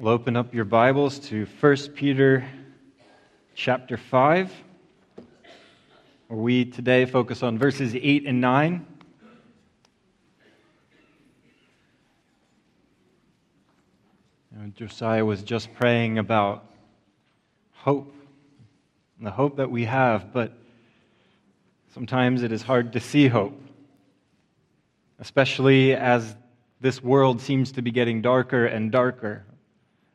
We'll 0.00 0.12
open 0.12 0.36
up 0.36 0.54
your 0.54 0.64
Bibles 0.64 1.18
to 1.30 1.44
1 1.58 1.76
Peter 1.96 2.48
chapter 3.56 3.96
5, 3.96 4.52
where 6.28 6.38
we 6.38 6.66
today 6.66 7.04
focus 7.04 7.42
on 7.42 7.58
verses 7.58 7.96
8 7.96 8.24
and 8.24 8.40
9. 8.40 8.86
And 14.60 14.76
Josiah 14.76 15.24
was 15.24 15.42
just 15.42 15.74
praying 15.74 16.18
about 16.18 16.64
hope, 17.72 18.14
the 19.20 19.32
hope 19.32 19.56
that 19.56 19.68
we 19.68 19.84
have, 19.86 20.32
but 20.32 20.52
sometimes 21.92 22.44
it 22.44 22.52
is 22.52 22.62
hard 22.62 22.92
to 22.92 23.00
see 23.00 23.26
hope, 23.26 23.60
especially 25.18 25.92
as 25.96 26.36
this 26.80 27.02
world 27.02 27.40
seems 27.40 27.72
to 27.72 27.82
be 27.82 27.90
getting 27.90 28.22
darker 28.22 28.64
and 28.64 28.92
darker. 28.92 29.44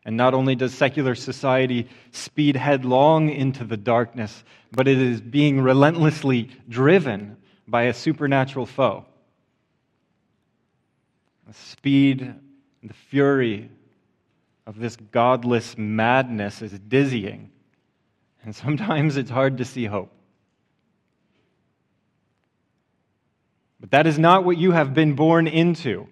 And 0.05 0.17
not 0.17 0.33
only 0.33 0.55
does 0.55 0.73
secular 0.73 1.15
society 1.15 1.87
speed 2.11 2.55
headlong 2.57 3.29
into 3.29 3.63
the 3.63 3.77
darkness, 3.77 4.43
but 4.71 4.87
it 4.87 4.97
is 4.97 5.21
being 5.21 5.61
relentlessly 5.61 6.49
driven 6.67 7.37
by 7.67 7.83
a 7.83 7.93
supernatural 7.93 8.65
foe. 8.65 9.05
The 11.47 11.53
speed 11.53 12.21
and 12.21 12.89
the 12.89 12.93
fury 12.93 13.69
of 14.65 14.79
this 14.79 14.95
godless 14.95 15.77
madness 15.77 16.61
is 16.61 16.77
dizzying, 16.79 17.51
and 18.43 18.55
sometimes 18.55 19.17
it's 19.17 19.29
hard 19.29 19.57
to 19.59 19.65
see 19.65 19.85
hope. 19.85 20.11
But 23.79 23.91
that 23.91 24.07
is 24.07 24.17
not 24.17 24.45
what 24.45 24.57
you 24.57 24.71
have 24.71 24.93
been 24.93 25.13
born 25.13 25.47
into. 25.47 26.07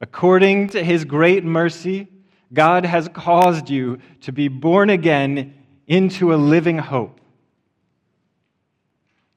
According 0.00 0.68
to 0.70 0.84
his 0.84 1.04
great 1.04 1.44
mercy, 1.44 2.08
God 2.52 2.84
has 2.84 3.08
caused 3.08 3.68
you 3.68 3.98
to 4.22 4.32
be 4.32 4.48
born 4.48 4.90
again 4.90 5.54
into 5.86 6.32
a 6.32 6.36
living 6.36 6.78
hope. 6.78 7.20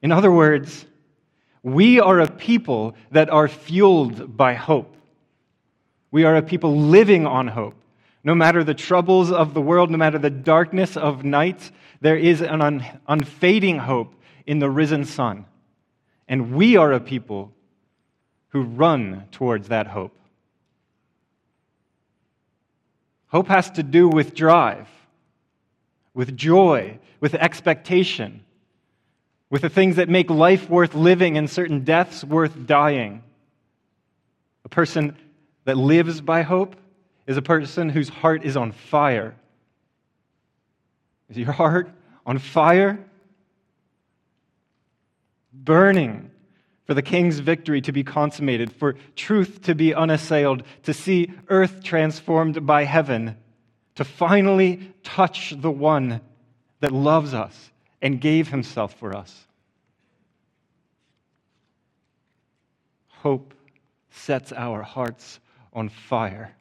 In 0.00 0.12
other 0.12 0.30
words, 0.30 0.86
we 1.62 2.00
are 2.00 2.20
a 2.20 2.30
people 2.30 2.96
that 3.10 3.30
are 3.30 3.48
fueled 3.48 4.36
by 4.36 4.54
hope. 4.54 4.96
We 6.10 6.24
are 6.24 6.36
a 6.36 6.42
people 6.42 6.76
living 6.76 7.26
on 7.26 7.48
hope. 7.48 7.74
No 8.24 8.34
matter 8.34 8.62
the 8.62 8.74
troubles 8.74 9.32
of 9.32 9.54
the 9.54 9.60
world, 9.60 9.90
no 9.90 9.98
matter 9.98 10.18
the 10.18 10.30
darkness 10.30 10.96
of 10.96 11.24
night, 11.24 11.70
there 12.00 12.16
is 12.16 12.40
an 12.40 12.60
un- 12.60 12.84
unfading 13.08 13.78
hope 13.78 14.14
in 14.46 14.58
the 14.58 14.70
risen 14.70 15.04
sun. 15.04 15.46
And 16.28 16.52
we 16.52 16.76
are 16.76 16.92
a 16.92 17.00
people 17.00 17.52
who 18.48 18.62
run 18.62 19.24
towards 19.32 19.68
that 19.68 19.86
hope. 19.86 20.16
Hope 23.32 23.48
has 23.48 23.70
to 23.72 23.82
do 23.82 24.08
with 24.08 24.34
drive, 24.34 24.86
with 26.12 26.36
joy, 26.36 26.98
with 27.18 27.34
expectation, 27.34 28.44
with 29.48 29.62
the 29.62 29.70
things 29.70 29.96
that 29.96 30.10
make 30.10 30.28
life 30.28 30.68
worth 30.68 30.94
living 30.94 31.38
and 31.38 31.48
certain 31.48 31.82
deaths 31.82 32.22
worth 32.22 32.66
dying. 32.66 33.22
A 34.66 34.68
person 34.68 35.16
that 35.64 35.78
lives 35.78 36.20
by 36.20 36.42
hope 36.42 36.76
is 37.26 37.38
a 37.38 37.42
person 37.42 37.88
whose 37.88 38.10
heart 38.10 38.44
is 38.44 38.54
on 38.54 38.72
fire. 38.72 39.34
Is 41.30 41.38
your 41.38 41.52
heart 41.52 41.90
on 42.26 42.38
fire? 42.38 43.02
Burning 45.54 46.31
for 46.92 46.96
the 46.96 47.00
king's 47.00 47.38
victory 47.38 47.80
to 47.80 47.90
be 47.90 48.04
consummated, 48.04 48.70
for 48.70 48.96
truth 49.16 49.62
to 49.62 49.74
be 49.74 49.94
unassailed, 49.94 50.62
to 50.82 50.92
see 50.92 51.32
earth 51.48 51.82
transformed 51.82 52.66
by 52.66 52.84
heaven, 52.84 53.34
to 53.94 54.04
finally 54.04 54.92
touch 55.02 55.54
the 55.56 55.70
one 55.70 56.20
that 56.80 56.92
loves 56.92 57.32
us 57.32 57.70
and 58.02 58.20
gave 58.20 58.48
himself 58.48 58.92
for 58.92 59.16
us. 59.16 59.46
Hope 63.08 63.54
sets 64.10 64.52
our 64.52 64.82
hearts 64.82 65.40
on 65.72 65.88
fire. 65.88 66.54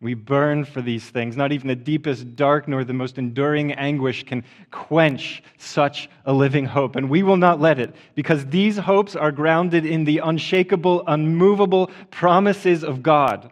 We 0.00 0.12
burn 0.14 0.66
for 0.66 0.82
these 0.82 1.08
things. 1.08 1.36
Not 1.36 1.52
even 1.52 1.68
the 1.68 1.74
deepest 1.74 2.36
dark 2.36 2.68
nor 2.68 2.84
the 2.84 2.92
most 2.92 3.16
enduring 3.16 3.72
anguish 3.72 4.24
can 4.24 4.44
quench 4.70 5.42
such 5.56 6.10
a 6.26 6.32
living 6.32 6.66
hope. 6.66 6.96
And 6.96 7.08
we 7.08 7.22
will 7.22 7.38
not 7.38 7.60
let 7.60 7.78
it, 7.78 7.94
because 8.14 8.44
these 8.46 8.76
hopes 8.76 9.16
are 9.16 9.32
grounded 9.32 9.86
in 9.86 10.04
the 10.04 10.18
unshakable, 10.18 11.02
unmovable 11.06 11.90
promises 12.10 12.84
of 12.84 13.02
God, 13.02 13.50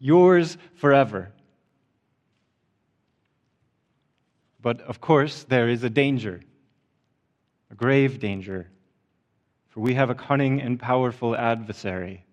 yours 0.00 0.58
forever. 0.74 1.30
But 4.60 4.80
of 4.80 5.00
course, 5.00 5.44
there 5.44 5.68
is 5.68 5.84
a 5.84 5.90
danger, 5.90 6.42
a 7.70 7.74
grave 7.76 8.18
danger, 8.18 8.68
for 9.68 9.80
we 9.80 9.94
have 9.94 10.10
a 10.10 10.14
cunning 10.14 10.60
and 10.60 10.78
powerful 10.78 11.36
adversary 11.36 12.24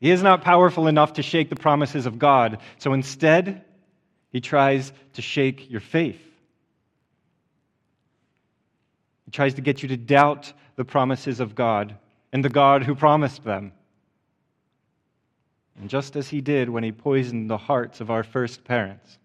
he 0.00 0.10
is 0.10 0.22
not 0.22 0.42
powerful 0.42 0.88
enough 0.88 1.14
to 1.14 1.22
shake 1.22 1.48
the 1.48 1.56
promises 1.56 2.06
of 2.06 2.18
God. 2.18 2.58
So 2.78 2.92
instead, 2.92 3.64
he 4.30 4.40
tries 4.40 4.92
to 5.14 5.22
shake 5.22 5.70
your 5.70 5.80
faith. 5.80 6.20
He 9.24 9.30
tries 9.30 9.54
to 9.54 9.62
get 9.62 9.82
you 9.82 9.88
to 9.88 9.96
doubt 9.96 10.52
the 10.76 10.84
promises 10.84 11.40
of 11.40 11.54
God 11.54 11.96
and 12.32 12.44
the 12.44 12.50
God 12.50 12.82
who 12.82 12.94
promised 12.94 13.44
them. 13.44 13.72
And 15.80 15.88
just 15.90 16.16
as 16.16 16.28
he 16.28 16.40
did 16.40 16.68
when 16.68 16.84
he 16.84 16.92
poisoned 16.92 17.50
the 17.50 17.56
hearts 17.56 18.00
of 18.00 18.10
our 18.10 18.22
first 18.22 18.64
parents, 18.64 19.18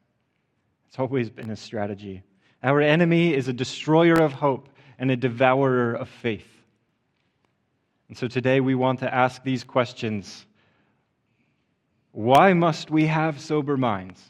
it's 0.87 0.99
always 0.99 1.29
been 1.29 1.49
a 1.49 1.55
strategy. 1.55 2.23
Our 2.63 2.81
enemy 2.81 3.33
is 3.33 3.47
a 3.47 3.53
destroyer 3.53 4.15
of 4.21 4.33
hope 4.33 4.69
and 4.97 5.11
a 5.11 5.15
devourer 5.15 5.93
of 5.93 6.09
faith. 6.09 6.47
And 8.07 8.17
so 8.17 8.27
today 8.27 8.59
we 8.59 8.75
want 8.75 8.99
to 8.99 9.13
ask 9.13 9.43
these 9.43 9.63
questions 9.63 10.45
why 12.11 12.53
must 12.53 12.91
we 12.91 13.07
have 13.07 13.39
sober 13.39 13.77
minds? 13.77 14.21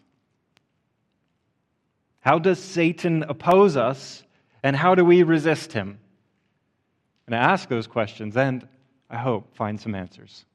How 2.19 2.37
does 2.37 2.59
Satan 2.59 3.23
oppose 3.23 3.75
us, 3.77 4.23
and 4.61 4.75
how 4.75 4.93
do 4.95 5.03
we 5.03 5.23
resist 5.23 5.73
him? 5.73 5.99
And 7.25 7.35
I 7.35 7.39
ask 7.39 7.67
those 7.67 7.87
questions, 7.87 8.37
and 8.37 8.67
I 9.09 9.17
hope 9.17 9.55
find 9.55 9.79
some 9.79 9.95
answers. 9.95 10.45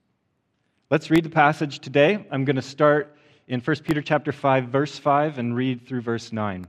Let's 0.90 1.10
read 1.10 1.24
the 1.24 1.30
passage 1.30 1.80
today. 1.80 2.24
I'm 2.30 2.44
going 2.44 2.56
to 2.56 2.62
start 2.62 3.16
in 3.48 3.60
1 3.60 3.76
Peter 3.84 4.02
chapter 4.02 4.30
5, 4.30 4.68
verse 4.68 4.96
5, 4.96 5.38
and 5.38 5.56
read 5.56 5.86
through 5.86 6.02
verse 6.02 6.32
9. 6.32 6.66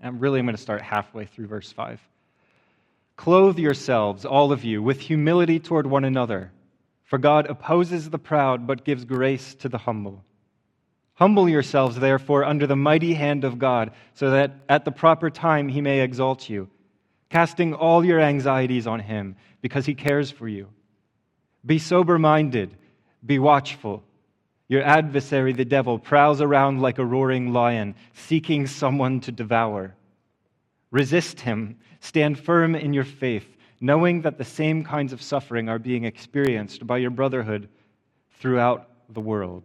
And 0.00 0.20
really, 0.20 0.38
I'm 0.38 0.46
going 0.46 0.54
to 0.54 0.62
start 0.62 0.82
halfway 0.82 1.26
through 1.26 1.48
verse 1.48 1.72
5. 1.72 2.00
Clothe 3.16 3.58
yourselves, 3.58 4.24
all 4.24 4.52
of 4.52 4.62
you, 4.62 4.82
with 4.82 5.00
humility 5.00 5.58
toward 5.58 5.86
one 5.86 6.04
another. 6.04 6.52
For 7.06 7.18
God 7.18 7.46
opposes 7.46 8.10
the 8.10 8.18
proud, 8.18 8.66
but 8.66 8.84
gives 8.84 9.04
grace 9.04 9.54
to 9.56 9.68
the 9.68 9.78
humble. 9.78 10.24
Humble 11.14 11.48
yourselves, 11.48 11.96
therefore, 11.96 12.44
under 12.44 12.66
the 12.66 12.76
mighty 12.76 13.14
hand 13.14 13.44
of 13.44 13.60
God, 13.60 13.92
so 14.12 14.30
that 14.30 14.56
at 14.68 14.84
the 14.84 14.90
proper 14.90 15.30
time 15.30 15.68
he 15.68 15.80
may 15.80 16.00
exalt 16.00 16.50
you, 16.50 16.68
casting 17.30 17.72
all 17.72 18.04
your 18.04 18.20
anxieties 18.20 18.88
on 18.88 19.00
him, 19.00 19.36
because 19.62 19.86
he 19.86 19.94
cares 19.94 20.32
for 20.32 20.48
you. 20.48 20.68
Be 21.64 21.78
sober 21.78 22.18
minded, 22.18 22.76
be 23.24 23.38
watchful. 23.38 24.02
Your 24.68 24.82
adversary, 24.82 25.52
the 25.52 25.64
devil, 25.64 26.00
prowls 26.00 26.40
around 26.40 26.82
like 26.82 26.98
a 26.98 27.04
roaring 27.04 27.52
lion, 27.52 27.94
seeking 28.14 28.66
someone 28.66 29.20
to 29.20 29.32
devour. 29.32 29.94
Resist 30.90 31.40
him, 31.40 31.78
stand 32.00 32.36
firm 32.36 32.74
in 32.74 32.92
your 32.92 33.04
faith 33.04 33.55
knowing 33.80 34.22
that 34.22 34.38
the 34.38 34.44
same 34.44 34.84
kinds 34.84 35.12
of 35.12 35.22
suffering 35.22 35.68
are 35.68 35.78
being 35.78 36.04
experienced 36.04 36.86
by 36.86 36.98
your 36.98 37.10
brotherhood 37.10 37.68
throughout 38.40 38.88
the 39.10 39.20
world. 39.20 39.64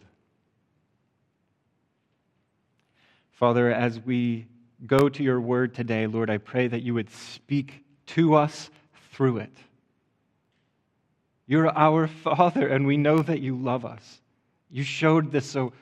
Father, 3.31 3.71
as 3.71 3.99
we 3.99 4.45
go 4.85 5.09
to 5.09 5.23
your 5.23 5.41
word 5.41 5.73
today, 5.73 6.07
Lord, 6.07 6.29
I 6.29 6.37
pray 6.37 6.67
that 6.67 6.83
you 6.83 6.93
would 6.93 7.09
speak 7.09 7.83
to 8.07 8.35
us 8.35 8.69
through 9.11 9.37
it. 9.37 9.57
You're 11.47 11.75
our 11.77 12.07
Father, 12.23 12.67
and 12.67 12.85
we 12.85 12.97
know 12.97 13.21
that 13.21 13.41
you 13.41 13.55
love 13.55 13.85
us. 13.85 14.21
You 14.69 14.83
showed 14.83 15.31
this 15.31 15.49
so 15.49 15.73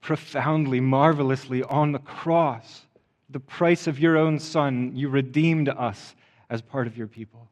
profoundly, 0.00 0.80
marvelously 0.80 1.62
on 1.64 1.92
the 1.92 1.98
cross. 1.98 2.86
The 3.30 3.40
price 3.40 3.86
of 3.86 3.98
your 3.98 4.16
own 4.16 4.38
Son, 4.38 4.92
you 4.94 5.08
redeemed 5.08 5.68
us 5.68 6.14
as 6.48 6.62
part 6.62 6.86
of 6.86 6.96
your 6.96 7.06
people. 7.06 7.48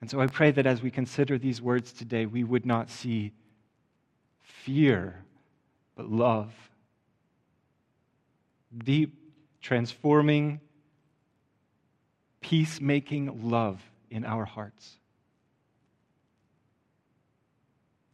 And 0.00 0.10
so 0.10 0.20
I 0.20 0.26
pray 0.26 0.50
that 0.52 0.66
as 0.66 0.82
we 0.82 0.90
consider 0.90 1.38
these 1.38 1.60
words 1.60 1.92
today, 1.92 2.26
we 2.26 2.44
would 2.44 2.66
not 2.66 2.90
see 2.90 3.32
fear, 4.42 5.24
but 5.96 6.10
love. 6.10 6.52
Deep, 8.76 9.14
transforming, 9.60 10.60
peacemaking 12.40 13.48
love 13.50 13.80
in 14.10 14.24
our 14.24 14.44
hearts. 14.44 14.96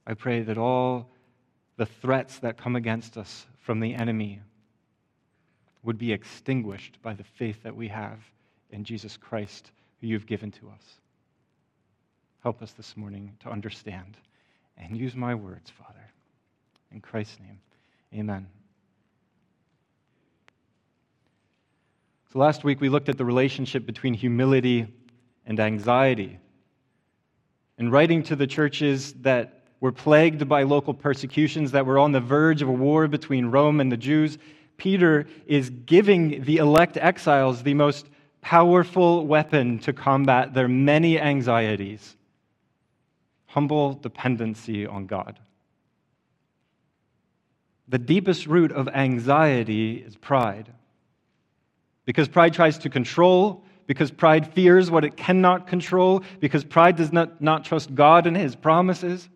I 0.07 0.15
pray 0.15 0.43
that 0.43 0.59
all 0.59 1.11
the 1.77 1.87
threats 1.87 2.39
that 2.39 2.57
come 2.57 2.77
against 2.77 3.17
us 3.17 3.47
from 3.61 3.81
the 3.81 3.95
enemy 3.95 4.41
would 5.83 5.99
be 5.99 6.13
extinguished 6.13 6.99
by 7.03 7.15
the 7.15 7.25
faith 7.25 7.65
that 7.65 7.77
we 7.77 7.89
have 7.89 8.19
in 8.73 8.85
Jesus 8.85 9.17
Christ, 9.17 9.71
who 10.01 10.07
you've 10.07 10.27
given 10.27 10.51
to 10.53 10.69
us. 10.69 10.83
Help 12.43 12.63
us 12.63 12.73
this 12.73 12.97
morning 12.97 13.37
to 13.41 13.51
understand 13.51 14.17
and 14.77 14.97
use 14.97 15.15
my 15.15 15.35
words, 15.35 15.71
Father. 15.71 16.11
In 16.91 17.01
Christ's 17.01 17.39
name, 17.41 17.61
amen. 18.15 18.47
So 22.33 22.39
last 22.39 22.65
week 22.65 22.81
we 22.81 22.89
looked 22.89 23.09
at 23.09 23.19
the 23.19 23.25
relationship 23.25 23.87
between 23.87 24.15
humility 24.15 24.87
and 25.47 25.61
anxiety. 25.61 26.39
In 27.79 27.91
writing 27.91 28.23
to 28.25 28.37
the 28.37 28.47
churches 28.47 29.13
that 29.21 29.65
were 29.81 29.93
plagued 29.93 30.49
by 30.49 30.63
local 30.63 30.95
persecutions, 30.95 31.73
that 31.73 31.85
were 31.85 31.99
on 31.99 32.13
the 32.13 32.21
verge 32.21 32.63
of 32.63 32.69
a 32.69 32.73
war 32.73 33.07
between 33.09 33.47
Rome 33.47 33.81
and 33.81 33.91
the 33.91 33.97
Jews, 33.97 34.39
Peter 34.77 35.27
is 35.47 35.71
giving 35.71 36.43
the 36.45 36.57
elect 36.57 36.97
exiles 36.97 37.63
the 37.63 37.75
most 37.75 38.09
powerful 38.43 39.27
weapon 39.27 39.79
to 39.79 39.93
combat 39.93 40.53
their 40.53 40.69
many 40.69 41.19
anxieties 41.19 42.17
humble 43.53 43.93
dependency 43.93 44.87
on 44.87 45.07
God. 45.07 45.39
The 47.87 47.99
deepest 47.99 48.47
root 48.47 48.73
of 48.73 48.89
anxiety 48.89 49.97
is 49.97 50.17
pride. 50.17 50.73
Because 52.07 52.29
pride 52.29 52.55
tries 52.55 52.79
to 52.79 52.89
control, 52.89 53.63
because 53.87 54.11
pride 54.11 54.55
fears 54.55 54.91
what 54.91 55.05
it 55.05 55.19
cannot 55.19 55.67
control, 55.67 56.23
because 56.41 56.65
pride 56.65 56.97
does 56.97 57.13
not, 57.13 57.43
not 57.43 57.67
trust 57.67 57.95
God 57.95 58.27
and 58.27 58.35
his 58.35 58.57
promises. 58.57 59.29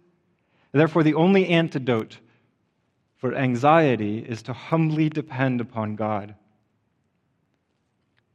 Therefore, 0.73 1.02
the 1.02 1.14
only 1.14 1.49
antidote 1.49 2.19
for 3.19 3.35
anxiety 3.35 4.19
is 4.19 4.41
to 4.44 4.55
humbly 4.55 5.11
depend 5.11 5.61
upon 5.61 5.94
God. 5.94 6.35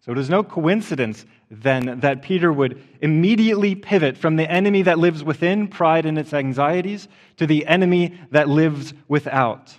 So 0.01 0.11
it 0.11 0.17
is 0.17 0.29
no 0.29 0.43
coincidence 0.43 1.25
then 1.49 1.99
that 1.99 2.23
Peter 2.23 2.51
would 2.51 2.81
immediately 3.01 3.75
pivot 3.75 4.17
from 4.17 4.35
the 4.35 4.49
enemy 4.49 4.81
that 4.83 4.97
lives 4.97 5.23
within, 5.23 5.67
pride 5.67 6.05
and 6.05 6.17
its 6.17 6.33
anxieties, 6.33 7.07
to 7.37 7.45
the 7.45 7.67
enemy 7.67 8.19
that 8.31 8.49
lives 8.49 8.93
without, 9.07 9.77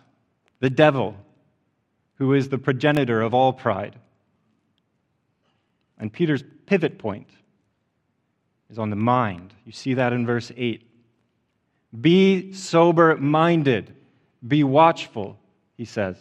the 0.61 0.71
devil, 0.71 1.17
who 2.17 2.35
is 2.35 2.49
the 2.49 2.59
progenitor 2.59 3.21
of 3.21 3.35
all 3.35 3.53
pride. 3.53 3.99
And 5.99 6.13
Peter's 6.13 6.45
pivot 6.67 6.99
point 6.99 7.31
is 8.71 8.79
on 8.79 8.91
the 8.91 8.97
mind. 8.97 9.53
You 9.65 9.73
see 9.73 9.95
that 9.95 10.13
in 10.13 10.25
verse 10.25 10.53
8. 10.57 10.89
Be 12.01 12.53
sober 12.53 13.17
minded, 13.17 13.95
be 14.47 14.63
watchful, 14.63 15.39
he 15.77 15.85
says. 15.85 16.17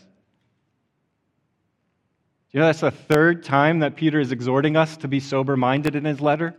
You 2.52 2.60
know, 2.60 2.66
that's 2.66 2.82
the 2.82 2.92
third 2.92 3.44
time 3.44 3.80
that 3.80 3.96
Peter 3.96 4.20
is 4.20 4.32
exhorting 4.32 4.76
us 4.76 4.98
to 4.98 5.08
be 5.08 5.20
sober 5.20 5.56
minded 5.56 5.96
in 5.96 6.04
his 6.04 6.20
letter. 6.20 6.56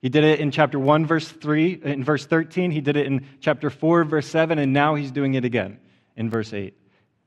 He 0.00 0.08
did 0.08 0.22
it 0.22 0.38
in 0.38 0.52
chapter 0.52 0.78
1, 0.78 1.06
verse 1.06 1.28
3, 1.28 1.80
in 1.82 2.04
verse 2.04 2.24
13. 2.24 2.70
He 2.70 2.80
did 2.80 2.96
it 2.96 3.06
in 3.06 3.26
chapter 3.40 3.70
4, 3.70 4.04
verse 4.04 4.28
7, 4.28 4.58
and 4.58 4.72
now 4.72 4.94
he's 4.94 5.10
doing 5.10 5.34
it 5.34 5.44
again 5.44 5.80
in 6.16 6.30
verse 6.30 6.52
8. 6.52 6.74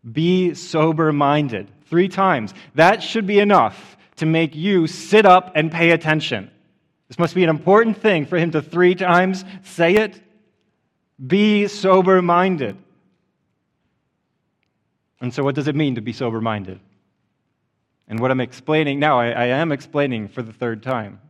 Be 0.10 0.54
sober 0.54 1.12
minded. 1.12 1.70
Three 1.90 2.08
times. 2.08 2.54
That 2.76 3.04
should 3.04 3.28
be 3.28 3.40
enough 3.40 3.98
to 4.18 4.26
make 4.26 4.56
you 4.56 4.88
sit 4.88 5.26
up 5.26 5.52
and 5.56 5.70
pay 5.70 5.92
attention. 5.92 6.50
This 7.10 7.20
must 7.20 7.36
be 7.36 7.44
an 7.44 7.50
important 7.50 7.98
thing 7.98 8.26
for 8.26 8.38
him 8.38 8.52
to 8.52 8.62
three 8.62 8.96
times 8.96 9.44
say 9.64 9.96
it. 9.96 10.18
Be 11.26 11.68
sober 11.68 12.22
minded. 12.22 12.78
And 15.20 15.34
so, 15.34 15.44
what 15.44 15.56
does 15.56 15.68
it 15.68 15.76
mean 15.76 15.96
to 15.96 16.02
be 16.02 16.14
sober 16.14 16.40
minded? 16.40 16.80
And 18.12 18.20
what 18.20 18.30
I'm 18.30 18.42
explaining 18.42 19.00
now, 19.00 19.22
I, 19.22 19.28
I, 19.30 19.46
am 19.46 19.72
explaining 19.72 20.28
for 20.28 20.42
the 20.42 20.52
third 20.52 20.84
time. 20.84 21.22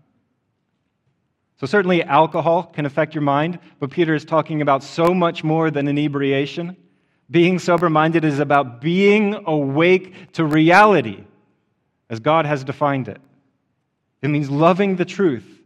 So, 1.60 1.68
certainly, 1.68 2.02
alcohol 2.02 2.64
can 2.64 2.88
affect 2.88 3.14
your 3.14 3.22
mind, 3.22 3.60
but 3.80 3.92
Peter 3.92 4.16
is 4.16 4.26
talking 4.26 4.64
about 4.64 4.82
so 4.82 5.14
much 5.14 5.44
more 5.44 5.70
than 5.70 5.88
inebriation. 5.88 6.76
Being 7.30 7.60
sober 7.60 7.88
minded 7.88 8.26
is 8.26 8.40
about 8.40 8.82
being 8.82 9.44
awake 9.46 10.32
to 10.34 10.44
reality 10.44 11.24
as 12.10 12.20
God 12.20 12.48
has 12.48 12.64
defined 12.64 13.10
it. 13.10 13.22
It 14.24 14.30
means 14.30 14.50
loving 14.50 14.96
the 14.96 15.06
truth. 15.06 15.62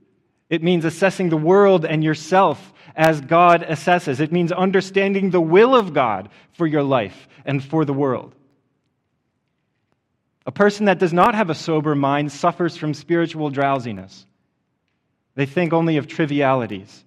It 0.50 0.62
means 0.62 0.84
assessing 0.84 1.30
the 1.30 1.38
world 1.38 1.86
and 1.86 2.04
yourself 2.04 2.74
as 2.94 3.22
God 3.22 3.62
assesses. 3.64 4.20
It 4.20 4.34
means 4.34 4.52
understanding 4.52 5.30
the 5.30 5.40
will 5.40 5.76
of 5.76 5.94
God 5.94 6.28
for 6.52 6.68
your 6.68 6.84
life 6.84 7.30
and 7.46 7.64
for 7.64 7.86
the 7.86 7.94
world. 7.94 8.36
A 10.46 10.52
person 10.52 10.86
that 10.86 11.00
does 11.00 11.14
not 11.14 11.36
have 11.36 11.50
a 11.50 11.56
sober 11.56 11.96
mind 11.96 12.32
suffers 12.32 12.78
from 12.78 12.94
spiritual 12.94 13.50
drowsiness. 13.50 14.26
They 15.34 15.46
think 15.46 15.74
only 15.74 15.98
of 15.98 16.08
trivialities. 16.08 17.04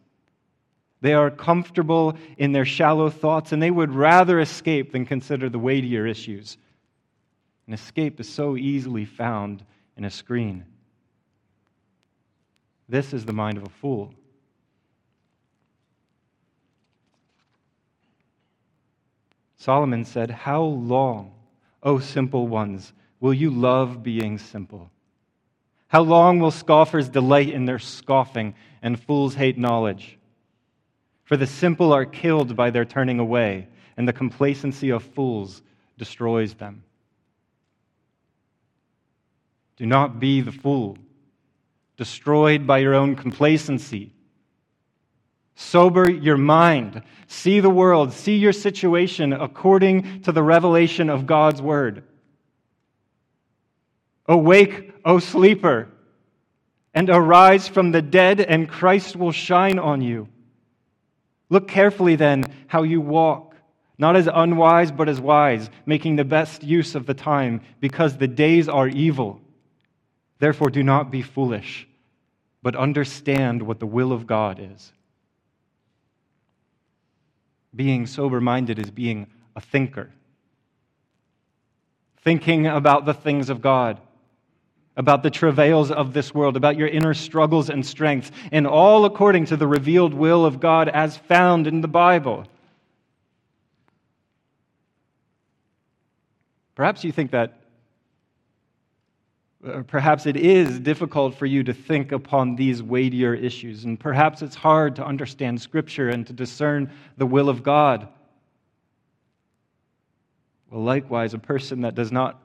They 1.01 1.15
are 1.15 1.31
comfortable 1.31 2.17
in 2.37 2.53
their 2.53 2.65
shallow 2.65 3.09
thoughts, 3.09 3.53
and 3.53 3.63
they 3.63 3.71
would 3.71 3.95
rather 3.95 4.41
escape 4.41 4.93
than 4.93 5.07
consider 5.07 5.49
the 5.49 5.59
weightier 5.59 6.07
issues 6.07 6.59
an 7.69 7.75
escape 7.75 8.19
is 8.19 8.29
so 8.29 8.57
easily 8.57 9.05
found 9.05 9.63
in 9.99 10.07
a 10.07 10.11
screen. 10.11 10.65
This 12.89 13.13
is 13.13 13.27
the 13.27 13.35
mind 13.35 13.59
of 13.59 13.65
a 13.65 13.69
fool. 13.69 14.15
Solomon 19.59 20.07
said, 20.07 20.31
How 20.31 20.63
long, 20.63 21.35
O 21.83 21.99
simple 21.99 22.49
ones, 22.49 22.95
will 23.21 23.35
you 23.35 23.51
love 23.51 24.03
being 24.03 24.39
simple? 24.39 24.91
How 25.89 26.03
long 26.03 26.39
will 26.39 26.51
scoffers 26.51 27.09
delight 27.09 27.49
in 27.49 27.65
their 27.65 27.79
scoffing 27.79 28.55
and 28.83 29.01
fools 29.01 29.35
hate 29.35 29.59
knowledge? 29.59 30.19
For 31.25 31.37
the 31.37 31.47
simple 31.47 31.93
are 31.93 32.07
killed 32.07 32.57
by 32.57 32.71
their 32.71 32.85
turning 32.85 33.19
away, 33.19 33.69
and 33.97 34.07
the 34.07 34.13
complacency 34.13 34.91
of 34.91 35.03
fools 35.03 35.63
destroys 35.97 36.55
them. 36.55 36.85
Do 39.77 39.87
not 39.87 40.19
be 40.19 40.41
the 40.41 40.53
fool, 40.53 40.99
destroyed 41.97 42.67
by 42.67 42.79
your 42.79 42.95
own 42.95 43.15
complacency. 43.15 44.13
Sober 45.55 46.11
your 46.11 46.37
mind. 46.37 47.03
See 47.27 47.61
the 47.61 47.71
world. 47.71 48.13
See 48.13 48.37
your 48.37 48.53
situation 48.53 49.33
according 49.33 50.23
to 50.23 50.33
the 50.33 50.43
revelation 50.43 51.11
of 51.11 51.27
God's 51.27 51.61
word. 51.61 52.05
Awake, 54.29 54.93
O 55.05 55.19
sleeper, 55.19 55.89
and 56.93 57.09
arise 57.09 57.67
from 57.67 57.93
the 57.93 58.03
dead, 58.03 58.41
and 58.41 58.69
Christ 58.69 59.17
will 59.17 59.33
shine 59.33 59.79
on 59.79 60.03
you. 60.03 60.29
Look 61.49 61.67
carefully 61.67 62.15
then 62.15 62.45
how 62.67 62.83
you 62.83 63.01
walk, 63.01 63.55
not 63.97 64.17
as 64.17 64.29
unwise, 64.33 64.93
but 64.93 65.09
as 65.09 65.21
wise, 65.21 65.71
making 65.87 66.17
the 66.17 66.25
best 66.25 66.63
use 66.63 66.95
of 66.95 67.07
the 67.07 67.15
time, 67.15 67.63
because 67.81 68.17
the 68.17 68.29
days 68.29 68.69
are 68.69 68.87
evil. 68.87 69.41
Therefore, 70.39 70.71
do 70.71 70.83
not 70.83 71.11
be 71.11 71.23
foolish, 71.23 71.89
but 72.63 72.77
understand 72.77 73.63
what 73.63 73.81
the 73.81 73.87
will 73.87 74.13
of 74.13 74.27
God 74.27 74.61
is. 74.61 74.93
Being 77.75 78.07
sober 78.07 78.41
minded 78.41 78.79
is 78.79 78.91
being 78.91 79.27
a 79.57 79.61
thinker, 79.61 80.11
thinking 82.23 82.67
about 82.67 83.05
the 83.05 83.15
things 83.15 83.51
of 83.51 83.61
God, 83.63 84.01
about 84.99 85.23
the 85.23 85.31
travails 85.31 85.93
of 85.93 86.13
this 86.13 86.35
world, 86.35 86.57
about 86.57 86.77
your 86.77 86.89
inner 86.89 87.15
struggles 87.15 87.71
and 87.71 87.87
strengths, 87.87 88.33
and 88.51 88.67
all 88.67 89.05
according 89.05 89.47
to 89.47 89.57
the 89.57 89.67
revealed 89.67 90.13
will 90.13 90.45
of 90.45 90.59
God 90.59 90.89
as 90.89 91.17
found 91.17 91.69
in 91.69 91.81
the 91.81 91.89
Bible. 91.89 92.45
Perhaps 96.75 97.05
you 97.05 97.13
think 97.13 97.31
that 97.31 97.61
uh, 99.65 99.83
perhaps 99.87 100.27
it 100.27 100.37
is 100.37 100.81
difficult 100.81 101.35
for 101.35 101.47
you 101.47 101.63
to 101.63 101.73
think 101.73 102.11
upon 102.11 102.57
these 102.57 102.83
weightier 102.83 103.35
issues, 103.35 103.85
and 103.85 103.99
perhaps 103.99 104.43
it's 104.43 104.57
hard 104.57 104.97
to 104.97 105.07
understand 105.07 105.61
Scripture 105.61 106.09
and 106.09 106.27
to 106.27 106.33
discern 106.33 106.91
the 107.17 107.27
will 107.27 107.49
of 107.49 107.63
God. 107.63 108.09
Well, 110.71 110.83
likewise, 110.83 111.35
a 111.35 111.39
person 111.39 111.83
that 111.83 111.95
does 111.95 112.11
not 112.11 112.41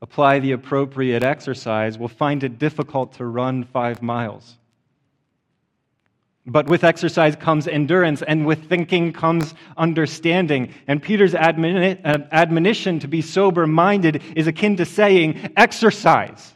apply 0.00 0.38
the 0.38 0.52
appropriate 0.52 1.22
exercise 1.22 1.98
will 1.98 2.08
find 2.08 2.44
it 2.44 2.58
difficult 2.58 3.14
to 3.14 3.26
run 3.26 3.64
five 3.64 4.02
miles. 4.02 4.56
But 6.46 6.66
with 6.66 6.82
exercise 6.82 7.36
comes 7.36 7.68
endurance, 7.68 8.22
and 8.22 8.46
with 8.46 8.70
thinking 8.70 9.12
comes 9.12 9.54
understanding. 9.76 10.72
And 10.86 11.02
Peter's 11.02 11.34
admonition 11.34 13.00
to 13.00 13.08
be 13.08 13.20
sober 13.20 13.66
minded 13.66 14.22
is 14.34 14.46
akin 14.46 14.76
to 14.76 14.86
saying, 14.86 15.52
exercise. 15.58 16.54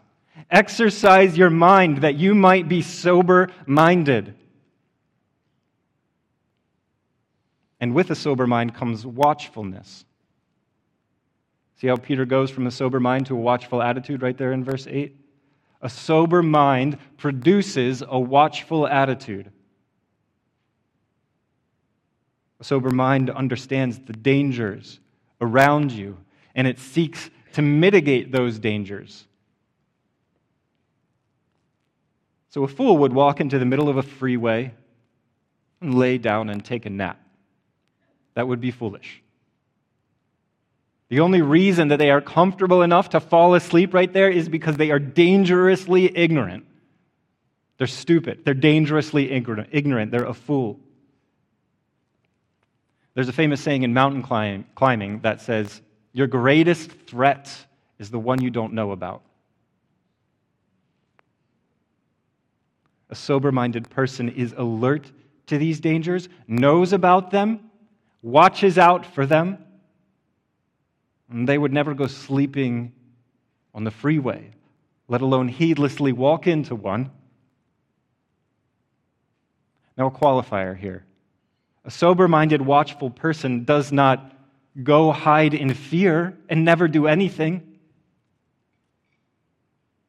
Exercise 0.50 1.36
your 1.36 1.50
mind 1.50 1.98
that 1.98 2.14
you 2.14 2.34
might 2.34 2.68
be 2.68 2.80
sober 2.80 3.50
minded. 3.66 4.34
And 7.78 7.94
with 7.94 8.10
a 8.10 8.14
sober 8.14 8.46
mind 8.46 8.74
comes 8.74 9.04
watchfulness. 9.04 10.06
See 11.76 11.88
how 11.88 11.96
Peter 11.96 12.24
goes 12.24 12.50
from 12.50 12.66
a 12.66 12.70
sober 12.70 13.00
mind 13.00 13.26
to 13.26 13.34
a 13.34 13.40
watchful 13.40 13.82
attitude 13.82 14.22
right 14.22 14.36
there 14.36 14.52
in 14.52 14.64
verse 14.64 14.86
8? 14.88 15.16
A 15.80 15.90
sober 15.90 16.42
mind 16.42 16.98
produces 17.16 18.02
a 18.06 18.18
watchful 18.18 18.86
attitude. 18.86 19.50
A 22.60 22.64
sober 22.64 22.90
mind 22.90 23.30
understands 23.30 23.98
the 23.98 24.12
dangers 24.12 25.00
around 25.40 25.90
you 25.90 26.16
and 26.54 26.66
it 26.66 26.78
seeks 26.78 27.30
to 27.54 27.62
mitigate 27.62 28.30
those 28.30 28.58
dangers. 28.58 29.26
So 32.50 32.64
a 32.64 32.68
fool 32.68 32.98
would 32.98 33.12
walk 33.12 33.40
into 33.40 33.58
the 33.58 33.64
middle 33.64 33.88
of 33.88 33.96
a 33.96 34.02
freeway 34.02 34.74
and 35.80 35.98
lay 35.98 36.18
down 36.18 36.50
and 36.50 36.64
take 36.64 36.86
a 36.86 36.90
nap. 36.90 37.18
That 38.34 38.46
would 38.46 38.60
be 38.60 38.70
foolish. 38.70 39.21
The 41.12 41.20
only 41.20 41.42
reason 41.42 41.88
that 41.88 41.98
they 41.98 42.10
are 42.10 42.22
comfortable 42.22 42.80
enough 42.80 43.10
to 43.10 43.20
fall 43.20 43.54
asleep 43.54 43.92
right 43.92 44.10
there 44.10 44.30
is 44.30 44.48
because 44.48 44.78
they 44.78 44.90
are 44.92 44.98
dangerously 44.98 46.10
ignorant. 46.16 46.64
They're 47.76 47.86
stupid. 47.86 48.46
They're 48.46 48.54
dangerously 48.54 49.30
ignorant. 49.30 50.10
They're 50.10 50.24
a 50.24 50.32
fool. 50.32 50.80
There's 53.12 53.28
a 53.28 53.32
famous 53.34 53.60
saying 53.60 53.82
in 53.82 53.92
mountain 53.92 54.22
climbing 54.74 55.20
that 55.20 55.42
says, 55.42 55.82
Your 56.14 56.28
greatest 56.28 56.90
threat 56.90 57.54
is 57.98 58.10
the 58.10 58.18
one 58.18 58.40
you 58.40 58.48
don't 58.48 58.72
know 58.72 58.92
about. 58.92 59.20
A 63.10 63.14
sober 63.14 63.52
minded 63.52 63.90
person 63.90 64.30
is 64.30 64.54
alert 64.56 65.12
to 65.48 65.58
these 65.58 65.78
dangers, 65.78 66.30
knows 66.48 66.94
about 66.94 67.30
them, 67.30 67.70
watches 68.22 68.78
out 68.78 69.04
for 69.04 69.26
them, 69.26 69.58
and 71.32 71.48
they 71.48 71.58
would 71.58 71.72
never 71.72 71.94
go 71.94 72.06
sleeping 72.06 72.92
on 73.74 73.84
the 73.84 73.90
freeway, 73.90 74.50
let 75.08 75.22
alone 75.22 75.48
heedlessly 75.48 76.12
walk 76.12 76.46
into 76.46 76.74
one. 76.74 77.10
Now, 79.96 80.06
a 80.06 80.10
qualifier 80.10 80.76
here. 80.76 81.04
A 81.84 81.90
sober 81.90 82.28
minded, 82.28 82.62
watchful 82.62 83.10
person 83.10 83.64
does 83.64 83.92
not 83.92 84.32
go 84.82 85.12
hide 85.12 85.54
in 85.54 85.74
fear 85.74 86.36
and 86.48 86.64
never 86.64 86.88
do 86.88 87.06
anything. 87.06 87.78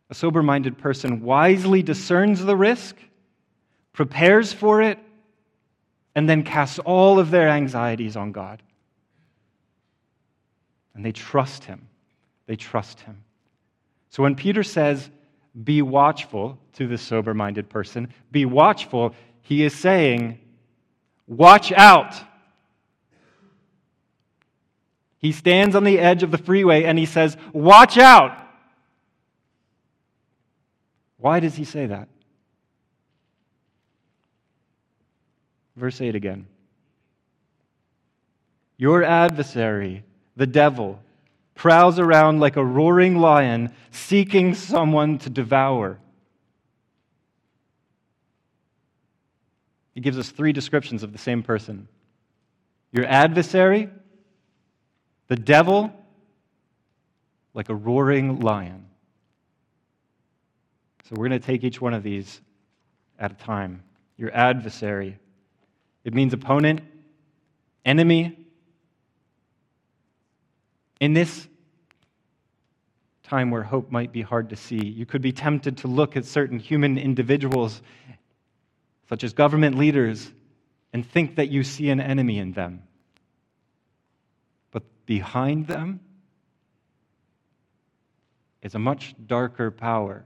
A 0.09 0.15
sober 0.15 0.43
minded 0.43 0.77
person 0.77 1.21
wisely 1.21 1.81
discerns 1.81 2.43
the 2.43 2.55
risk, 2.55 2.95
prepares 3.93 4.53
for 4.53 4.81
it, 4.81 4.99
and 6.15 6.29
then 6.29 6.43
casts 6.43 6.79
all 6.79 7.19
of 7.19 7.31
their 7.31 7.49
anxieties 7.49 8.15
on 8.15 8.31
God. 8.31 8.61
And 10.95 11.05
they 11.05 11.11
trust 11.11 11.63
him. 11.63 11.87
They 12.45 12.55
trust 12.55 12.99
him. 13.01 13.23
So 14.09 14.23
when 14.23 14.35
Peter 14.35 14.63
says, 14.63 15.09
be 15.63 15.81
watchful 15.81 16.57
to 16.73 16.87
the 16.87 16.97
sober 16.97 17.33
minded 17.33 17.69
person, 17.69 18.13
be 18.31 18.45
watchful, 18.45 19.15
he 19.41 19.63
is 19.63 19.73
saying, 19.73 20.39
watch 21.27 21.71
out. 21.71 22.15
He 25.23 25.31
stands 25.31 25.73
on 25.75 25.85
the 25.85 25.99
edge 25.99 26.21
of 26.21 26.31
the 26.31 26.37
freeway 26.37 26.83
and 26.83 26.99
he 26.99 27.05
says, 27.05 27.37
Watch 27.53 27.97
out! 27.97 28.37
Why 31.15 31.39
does 31.39 31.55
he 31.55 31.63
say 31.63 31.85
that? 31.85 32.09
Verse 35.77 36.01
8 36.01 36.15
again. 36.15 36.45
Your 38.75 39.01
adversary, 39.01 40.03
the 40.35 40.47
devil, 40.47 40.99
prowls 41.55 41.99
around 41.99 42.39
like 42.39 42.55
a 42.55 42.65
roaring 42.65 43.17
lion 43.17 43.73
seeking 43.91 44.55
someone 44.55 45.17
to 45.19 45.29
devour. 45.29 45.99
He 49.93 50.01
gives 50.01 50.17
us 50.17 50.29
three 50.29 50.53
descriptions 50.53 51.03
of 51.03 51.11
the 51.11 51.19
same 51.19 51.43
person 51.43 51.87
your 52.91 53.05
adversary, 53.05 53.89
the 55.27 55.35
devil, 55.35 55.91
like 57.55 57.69
a 57.69 57.75
roaring 57.75 58.39
lion. 58.39 58.85
So 61.05 61.15
we're 61.15 61.27
going 61.27 61.41
to 61.41 61.45
take 61.45 61.63
each 61.63 61.81
one 61.81 61.95
of 61.95 62.03
these 62.03 62.39
at 63.17 63.31
a 63.31 63.35
time. 63.35 63.83
Your 64.17 64.31
adversary, 64.31 65.17
it 66.03 66.13
means 66.13 66.33
opponent, 66.33 66.81
enemy, 67.83 68.42
in 71.03 71.11
this 71.11 71.49
time 73.23 73.51
where 73.51 73.61
hope 73.61 73.91
might 73.91 74.13
be 74.13 74.21
hard 74.21 74.51
to 74.51 74.55
see, 74.55 74.85
you 74.85 75.05
could 75.05 75.21
be 75.21 75.33
tempted 75.33 75.79
to 75.79 75.89
look 75.89 76.15
at 76.15 76.23
certain 76.23 76.57
human 76.57 76.97
individuals, 76.97 77.81
such 79.09 79.25
as 79.25 79.33
government 79.33 79.77
leaders, 79.77 80.31
and 80.93 81.05
think 81.05 81.35
that 81.35 81.49
you 81.49 81.61
see 81.61 81.89
an 81.89 81.99
enemy 81.99 82.37
in 82.39 82.53
them. 82.53 82.83
But 84.71 84.83
behind 85.05 85.67
them 85.67 85.99
is 88.61 88.73
a 88.73 88.79
much 88.79 89.13
darker 89.27 89.71
power, 89.71 90.23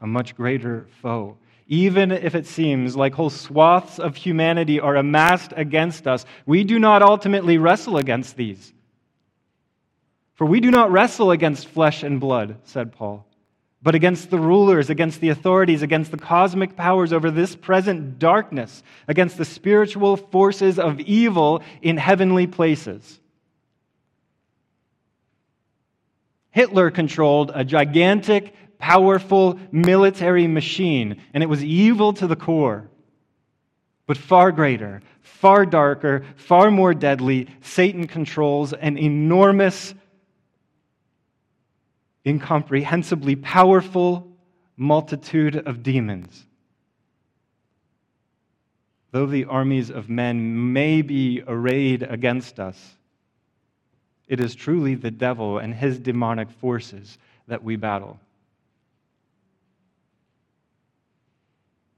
a 0.00 0.06
much 0.06 0.36
greater 0.36 0.86
foe. 1.02 1.38
Even 1.66 2.12
if 2.12 2.36
it 2.36 2.46
seems 2.46 2.94
like 2.94 3.14
whole 3.14 3.30
swaths 3.30 3.98
of 3.98 4.14
humanity 4.14 4.78
are 4.78 4.94
amassed 4.94 5.52
against 5.56 6.06
us, 6.06 6.24
we 6.46 6.62
do 6.62 6.78
not 6.78 7.02
ultimately 7.02 7.58
wrestle 7.58 7.96
against 7.96 8.36
these. 8.36 8.72
For 10.36 10.46
we 10.46 10.60
do 10.60 10.70
not 10.70 10.92
wrestle 10.92 11.30
against 11.30 11.66
flesh 11.66 12.02
and 12.02 12.20
blood, 12.20 12.56
said 12.64 12.92
Paul, 12.92 13.26
but 13.82 13.94
against 13.94 14.30
the 14.30 14.38
rulers, 14.38 14.90
against 14.90 15.20
the 15.20 15.30
authorities, 15.30 15.82
against 15.82 16.10
the 16.10 16.18
cosmic 16.18 16.76
powers 16.76 17.12
over 17.12 17.30
this 17.30 17.56
present 17.56 18.18
darkness, 18.18 18.82
against 19.08 19.38
the 19.38 19.46
spiritual 19.46 20.16
forces 20.16 20.78
of 20.78 21.00
evil 21.00 21.62
in 21.80 21.96
heavenly 21.96 22.46
places. 22.46 23.18
Hitler 26.50 26.90
controlled 26.90 27.50
a 27.54 27.64
gigantic, 27.64 28.54
powerful 28.78 29.58
military 29.72 30.46
machine, 30.46 31.20
and 31.32 31.42
it 31.42 31.48
was 31.48 31.64
evil 31.64 32.12
to 32.14 32.26
the 32.26 32.36
core. 32.36 32.90
But 34.06 34.16
far 34.16 34.52
greater, 34.52 35.02
far 35.20 35.66
darker, 35.66 36.24
far 36.36 36.70
more 36.70 36.94
deadly, 36.94 37.48
Satan 37.60 38.06
controls 38.06 38.72
an 38.72 38.96
enormous 38.96 39.94
incomprehensibly 42.26 43.36
powerful 43.36 44.26
multitude 44.76 45.56
of 45.56 45.82
demons. 45.82 46.44
Though 49.12 49.26
the 49.26 49.44
armies 49.44 49.90
of 49.90 50.10
men 50.10 50.72
may 50.72 51.02
be 51.02 51.42
arrayed 51.46 52.02
against 52.02 52.58
us, 52.58 52.96
it 54.26 54.40
is 54.40 54.56
truly 54.56 54.96
the 54.96 55.12
devil 55.12 55.58
and 55.58 55.72
his 55.72 56.00
demonic 56.00 56.50
forces 56.50 57.16
that 57.46 57.62
we 57.62 57.76
battle. 57.76 58.18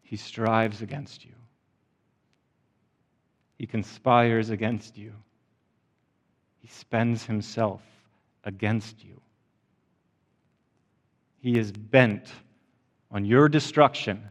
He 0.03 0.17
strives 0.17 0.83
against 0.83 1.25
you. 1.25 1.33
He 3.59 3.67
conspires 3.67 4.51
against 4.51 4.99
you. 4.99 5.15
He 6.59 6.69
spends 6.69 7.25
himself 7.25 7.81
against 8.45 9.03
you. 9.03 9.18
He 11.49 11.59
is 11.59 11.73
bent 11.73 12.31
on 13.11 13.25
your 13.25 13.49
destruction. 13.49 14.23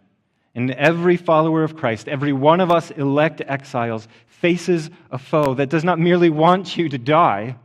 And 0.54 0.70
every 0.70 1.18
follower 1.18 1.64
of 1.64 1.76
Christ, 1.76 2.08
every 2.08 2.32
one 2.32 2.62
of 2.62 2.70
us 2.70 2.92
elect 2.92 3.42
exiles, 3.44 4.08
faces 4.28 4.92
a 5.10 5.18
foe 5.18 5.56
that 5.56 5.70
does 5.70 5.84
not 5.84 5.98
merely 5.98 6.30
want 6.30 6.78
you 6.78 6.90
to 6.90 6.98
die, 7.00 7.56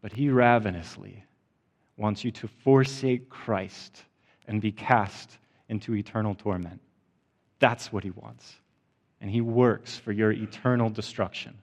but 0.00 0.14
he 0.14 0.30
ravenously 0.30 1.24
wants 1.98 2.24
you 2.24 2.30
to 2.30 2.48
forsake 2.48 3.28
Christ 3.28 4.02
and 4.48 4.62
be 4.62 4.72
cast 4.72 5.36
into 5.68 5.94
eternal 5.94 6.34
torment. 6.34 6.80
That's 7.58 7.92
what 7.92 8.02
he 8.02 8.12
wants. 8.12 8.50
And 9.20 9.30
he 9.30 9.42
works 9.42 9.94
for 9.94 10.10
your 10.10 10.32
eternal 10.32 10.88
destruction. 10.88 11.58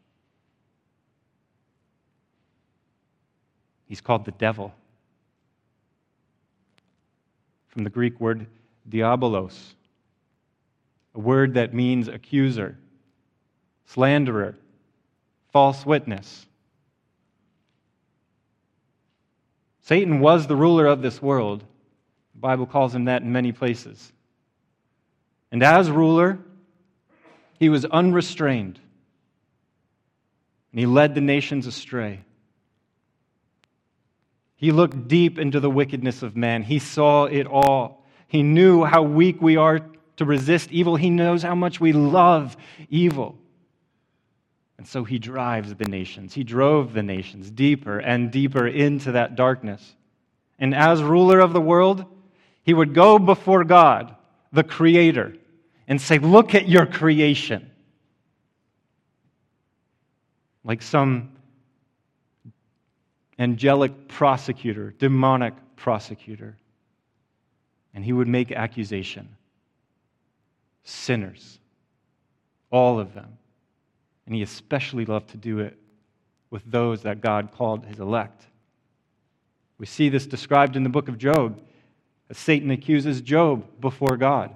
He's 3.88 4.02
called 4.02 4.26
the 4.26 4.32
devil. 4.32 4.74
From 7.70 7.84
the 7.84 7.90
Greek 7.90 8.20
word 8.20 8.48
diabolos, 8.90 9.74
a 11.16 11.20
word 11.20 11.56
that 11.56 11.74
means 11.74 12.08
accuser, 12.08 12.78
slanderer, 13.86 14.56
false 15.52 15.86
witness. 15.86 16.46
Satan 19.82 20.20
was 20.20 20.48
the 20.48 20.56
ruler 20.56 20.86
of 20.86 21.02
this 21.02 21.22
world. 21.22 21.62
The 22.36 22.42
Bible 22.42 22.66
calls 22.66 22.94
him 22.94 23.06
that 23.06 23.22
in 23.22 23.32
many 23.32 23.52
places. 23.52 24.12
And 25.52 25.64
as 25.64 25.90
ruler, 25.90 26.40
he 27.58 27.70
was 27.70 27.86
unrestrained, 27.86 28.80
and 30.72 30.80
he 30.80 30.86
led 30.86 31.16
the 31.16 31.22
nations 31.22 31.66
astray. 31.68 32.22
He 34.58 34.72
looked 34.72 35.08
deep 35.08 35.38
into 35.38 35.60
the 35.60 35.70
wickedness 35.70 36.24
of 36.24 36.36
man. 36.36 36.64
He 36.64 36.80
saw 36.80 37.26
it 37.26 37.46
all. 37.48 38.04
He 38.28 38.44
knew 38.44 38.84
how 38.84 39.04
weak 39.04 39.42
we 39.42 39.56
are 39.56 39.80
to 40.18 40.26
resist 40.26 40.72
evil. 40.72 40.96
He 40.96 41.12
knows 41.12 41.44
how 41.44 41.56
much 41.56 41.80
we 41.80 41.94
love 41.94 42.58
evil. 42.90 43.38
And 44.78 44.88
so 44.88 45.04
he 45.04 45.20
drives 45.20 45.74
the 45.76 45.86
nations. 45.86 46.34
He 46.34 46.44
drove 46.44 46.94
the 46.94 47.04
nations 47.04 47.50
deeper 47.52 48.00
and 48.00 48.32
deeper 48.32 48.68
into 48.68 49.14
that 49.14 49.36
darkness. 49.36 49.96
And 50.60 50.76
as 50.76 51.02
ruler 51.02 51.40
of 51.40 51.54
the 51.54 51.62
world, 51.62 52.06
he 52.64 52.74
would 52.74 52.94
go 52.94 53.20
before 53.20 53.64
God, 53.64 54.16
the 54.52 54.64
Creator, 54.64 55.36
and 55.88 56.02
say, 56.02 56.18
Look 56.18 56.56
at 56.56 56.68
your 56.68 56.86
creation. 56.86 57.72
Like 60.64 60.82
some 60.82 61.37
angelic 63.40 64.08
prosecutor, 64.08 64.94
demonic 64.98 65.54
prosecutor. 65.76 66.58
And 67.94 68.04
he 68.04 68.14
would 68.14 68.28
make 68.28 68.52
accusation. 68.52 69.30
Sinners, 70.84 71.60
all 72.72 73.00
of 73.00 73.14
them. 73.14 73.38
And 74.26 74.36
he 74.36 74.42
especially 74.42 75.06
loved 75.06 75.30
to 75.30 75.38
do 75.38 75.60
it 75.60 75.78
with 76.50 76.64
those 76.66 77.04
that 77.04 77.22
God 77.22 77.52
called 77.52 77.86
his 77.86 78.00
elect. 78.00 78.46
We 79.78 79.86
see 79.86 80.10
this 80.10 80.26
described 80.26 80.76
in 80.76 80.84
the 80.84 80.90
book 80.90 81.08
of 81.08 81.18
Job 81.18 81.60
as 82.30 82.38
Satan 82.38 82.72
accuses 82.72 83.22
Job 83.22 83.66
before 83.80 84.18
God. 84.18 84.56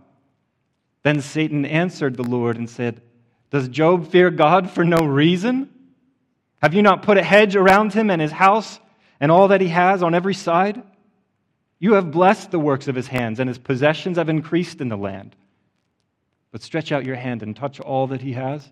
Then 1.04 1.22
Satan 1.22 1.66
answered 1.66 2.16
the 2.16 2.24
Lord 2.24 2.58
and 2.58 2.70
said, 2.70 3.02
Does 3.50 3.68
Job 3.68 4.12
fear 4.12 4.30
God 4.30 4.70
for 4.70 4.84
no 4.84 5.00
reason? 5.00 5.70
Have 6.62 6.74
you 6.74 6.82
not 6.82 7.02
put 7.02 7.18
a 7.18 7.24
hedge 7.24 7.56
around 7.56 7.94
him 7.94 8.10
and 8.10 8.22
his 8.22 8.32
house 8.32 8.80
and 9.20 9.32
all 9.32 9.48
that 9.48 9.62
he 9.62 9.70
has 9.70 10.04
on 10.04 10.14
every 10.14 10.34
side? 10.34 10.82
You 11.80 11.94
have 11.94 12.12
blessed 12.12 12.52
the 12.52 12.60
works 12.60 12.88
of 12.88 12.96
his 12.96 13.08
hands, 13.08 13.40
and 13.40 13.48
his 13.48 13.58
possessions 13.58 14.18
have 14.18 14.30
increased 14.30 14.82
in 14.82 14.90
the 14.90 14.98
land. 14.98 15.36
But 16.52 16.62
stretch 16.62 16.92
out 16.92 17.06
your 17.06 17.16
hand 17.16 17.42
and 17.42 17.56
touch 17.56 17.80
all 17.80 18.08
that 18.08 18.22
he 18.22 18.34
has, 18.34 18.70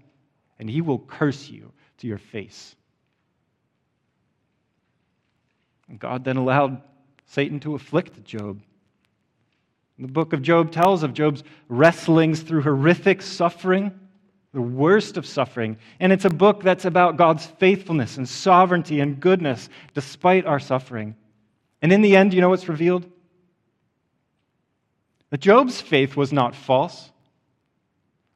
and 0.60 0.70
he 0.70 0.82
will 0.82 1.00
curse 1.00 1.50
you 1.50 1.72
to 1.98 2.08
your 2.08 2.20
face. 2.20 2.76
God 5.98 6.24
then 6.24 6.38
allowed 6.38 6.84
Satan 7.26 7.60
to 7.62 7.74
afflict 7.74 8.24
Job. 8.24 8.62
The 9.98 10.08
book 10.08 10.34
of 10.34 10.44
Job 10.44 10.72
tells 10.72 11.02
of 11.02 11.14
Job's 11.14 11.44
wrestlings 11.68 12.42
through 12.42 12.62
horrific 12.62 13.24
suffering, 13.24 14.00
the 14.54 14.62
worst 14.62 15.18
of 15.18 15.26
suffering. 15.26 15.78
And 16.00 16.12
it's 16.12 16.26
a 16.26 16.30
book 16.30 16.64
that's 16.64 16.86
about 16.86 17.18
God's 17.18 17.46
faithfulness 17.46 18.18
and 18.18 18.28
sovereignty 18.28 19.00
and 19.00 19.20
goodness 19.20 19.70
despite 19.94 20.46
our 20.46 20.60
suffering. 20.60 21.16
And 21.82 21.92
in 21.94 22.02
the 22.02 22.16
end, 22.16 22.34
you 22.34 22.42
know 22.42 22.50
what's 22.50 22.70
revealed? 22.70 23.06
That 25.30 25.42
Job's 25.42 25.80
faith 25.80 26.16
was 26.16 26.34
not 26.34 26.56
false, 26.56 27.12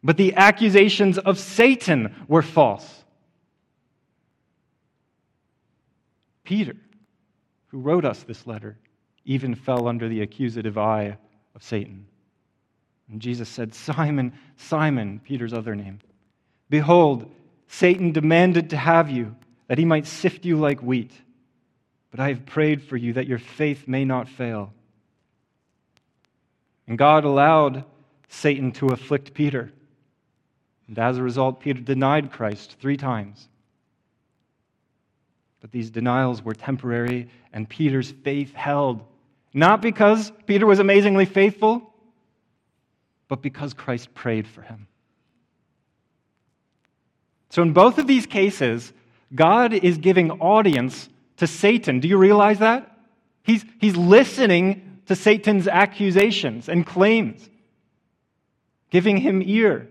but 0.03 0.17
the 0.17 0.36
accusations 0.36 1.17
of 1.17 1.39
Satan 1.39 2.13
were 2.27 2.43
false. 2.43 3.03
Peter 6.43 6.75
who 7.74 7.79
wrote 7.79 8.05
us 8.05 8.22
this 8.22 8.46
letter, 8.46 8.77
even 9.25 9.55
fell 9.55 9.88
under 9.88 10.08
the 10.08 10.22
accusative 10.22 10.77
eye 10.77 11.17
of 11.55 11.63
Satan. 11.63 12.05
And 13.10 13.22
Jesus 13.22 13.50
said, 13.50 13.74
Simon, 13.74 14.33
Simon, 14.55 15.19
Peter's 15.24 15.53
other 15.53 15.75
name, 15.75 16.00
behold, 16.69 17.29
Satan 17.67 18.12
demanded 18.12 18.69
to 18.69 18.77
have 18.77 19.10
you, 19.10 19.36
that 19.67 19.77
he 19.77 19.86
might 19.86 20.08
sift 20.08 20.45
you 20.45 20.58
like 20.58 20.82
wheat. 20.82 21.12
But 22.12 22.19
I 22.19 22.30
have 22.30 22.45
prayed 22.45 22.84
for 22.84 22.95
you 22.95 23.13
that 23.13 23.27
your 23.27 23.39
faith 23.39 23.88
may 23.88 24.06
not 24.06 24.30
fail. 24.30 24.73
And 26.88 26.97
God 26.97 27.23
allowed 27.23 27.86
Satan 28.27 28.71
to 28.73 28.88
afflict 28.88 29.34
Peter. 29.34 29.71
And 30.88 30.99
as 30.99 31.17
a 31.17 31.23
result, 31.23 31.62
Peter 31.62 31.82
denied 31.82 32.32
Christ 32.32 32.75
three 32.80 32.97
times. 32.97 33.47
But 35.62 35.71
these 35.71 35.89
denials 35.89 36.43
were 36.43 36.54
temporary, 36.54 37.30
and 37.54 37.69
Peter's 37.69 38.12
faith 38.12 38.54
held. 38.54 39.01
Not 39.54 39.82
because 39.82 40.32
Peter 40.45 40.65
was 40.65 40.80
amazingly 40.80 41.25
faithful, 41.25 41.92
but 43.27 43.41
because 43.41 43.73
Christ 43.73 44.13
prayed 44.13 44.47
for 44.47 44.62
him. 44.62 44.88
So, 47.49 47.62
in 47.62 47.73
both 47.73 47.97
of 47.97 48.07
these 48.07 48.25
cases, 48.25 48.93
God 49.33 49.73
is 49.73 49.97
giving 49.97 50.31
audience 50.31 51.09
to 51.38 51.47
Satan. 51.47 51.99
Do 51.99 52.07
you 52.07 52.17
realize 52.17 52.59
that? 52.59 52.97
He's, 53.43 53.65
he's 53.79 53.95
listening 53.95 54.99
to 55.07 55.15
Satan's 55.15 55.67
accusations 55.67 56.69
and 56.69 56.86
claims, 56.86 57.49
giving 58.89 59.17
him 59.17 59.43
ear. 59.45 59.89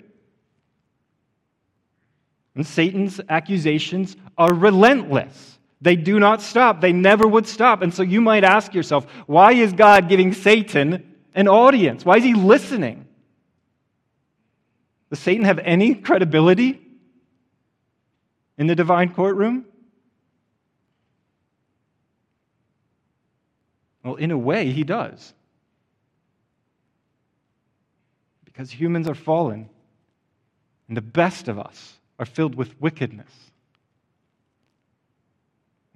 And 2.54 2.66
Satan's 2.66 3.20
accusations 3.28 4.16
are 4.36 4.52
relentless. 4.52 5.58
They 5.80 5.96
do 5.96 6.20
not 6.20 6.42
stop. 6.42 6.80
They 6.80 6.92
never 6.92 7.26
would 7.26 7.46
stop. 7.46 7.82
And 7.82 7.92
so 7.92 8.02
you 8.02 8.20
might 8.20 8.44
ask 8.44 8.72
yourself, 8.72 9.06
why 9.26 9.52
is 9.52 9.72
God 9.72 10.08
giving 10.08 10.32
Satan 10.32 11.16
an 11.34 11.48
audience? 11.48 12.04
Why 12.04 12.18
is 12.18 12.24
he 12.24 12.34
listening? 12.34 13.06
Does 15.12 15.18
Satan 15.18 15.44
have 15.44 15.58
any 15.58 15.94
credibility 15.94 16.80
in 18.56 18.66
the 18.66 18.74
divine 18.74 19.12
courtroom? 19.12 19.66
Well, 24.02 24.14
in 24.14 24.30
a 24.30 24.38
way, 24.38 24.72
he 24.72 24.84
does. 24.84 25.34
Because 28.46 28.70
humans 28.70 29.06
are 29.06 29.14
fallen, 29.14 29.68
and 30.88 30.96
the 30.96 31.02
best 31.02 31.46
of 31.46 31.58
us 31.58 31.98
are 32.18 32.24
filled 32.24 32.54
with 32.54 32.80
wickedness. 32.80 33.50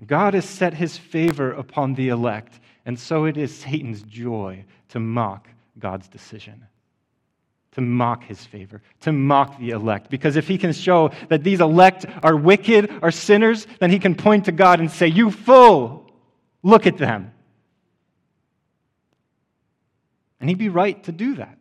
God 0.06 0.34
has 0.34 0.46
set 0.46 0.74
his 0.74 0.98
favor 0.98 1.52
upon 1.52 1.94
the 1.94 2.10
elect, 2.10 2.60
and 2.84 3.00
so 3.00 3.24
it 3.24 3.38
is 3.38 3.56
Satan's 3.56 4.02
joy 4.02 4.66
to 4.90 5.00
mock 5.00 5.48
God's 5.78 6.06
decision, 6.06 6.66
to 7.76 7.82
mock 7.82 8.24
his 8.24 8.42
favor, 8.42 8.80
to 9.02 9.12
mock 9.12 9.58
the 9.58 9.68
elect. 9.68 10.08
Because 10.08 10.36
if 10.36 10.48
he 10.48 10.56
can 10.56 10.72
show 10.72 11.10
that 11.28 11.44
these 11.44 11.60
elect 11.60 12.06
are 12.22 12.34
wicked, 12.34 12.90
are 13.02 13.10
sinners, 13.10 13.66
then 13.80 13.90
he 13.90 13.98
can 13.98 14.14
point 14.14 14.46
to 14.46 14.52
God 14.52 14.80
and 14.80 14.90
say, 14.90 15.08
You 15.08 15.30
fool, 15.30 16.10
look 16.62 16.86
at 16.86 16.96
them. 16.96 17.34
And 20.40 20.48
he'd 20.48 20.56
be 20.56 20.70
right 20.70 21.04
to 21.04 21.12
do 21.12 21.34
that. 21.34 21.58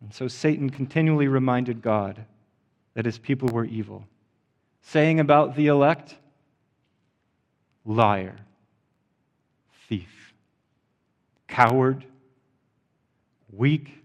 And 0.00 0.14
so 0.14 0.26
Satan 0.26 0.70
continually 0.70 1.28
reminded 1.28 1.82
God 1.82 2.24
that 2.94 3.04
his 3.04 3.18
people 3.18 3.50
were 3.50 3.66
evil, 3.66 4.06
saying 4.80 5.20
about 5.20 5.54
the 5.54 5.66
elect, 5.66 6.16
liar, 7.84 8.36
thief, 9.92 10.32
coward, 11.48 12.02
weak, 13.50 14.02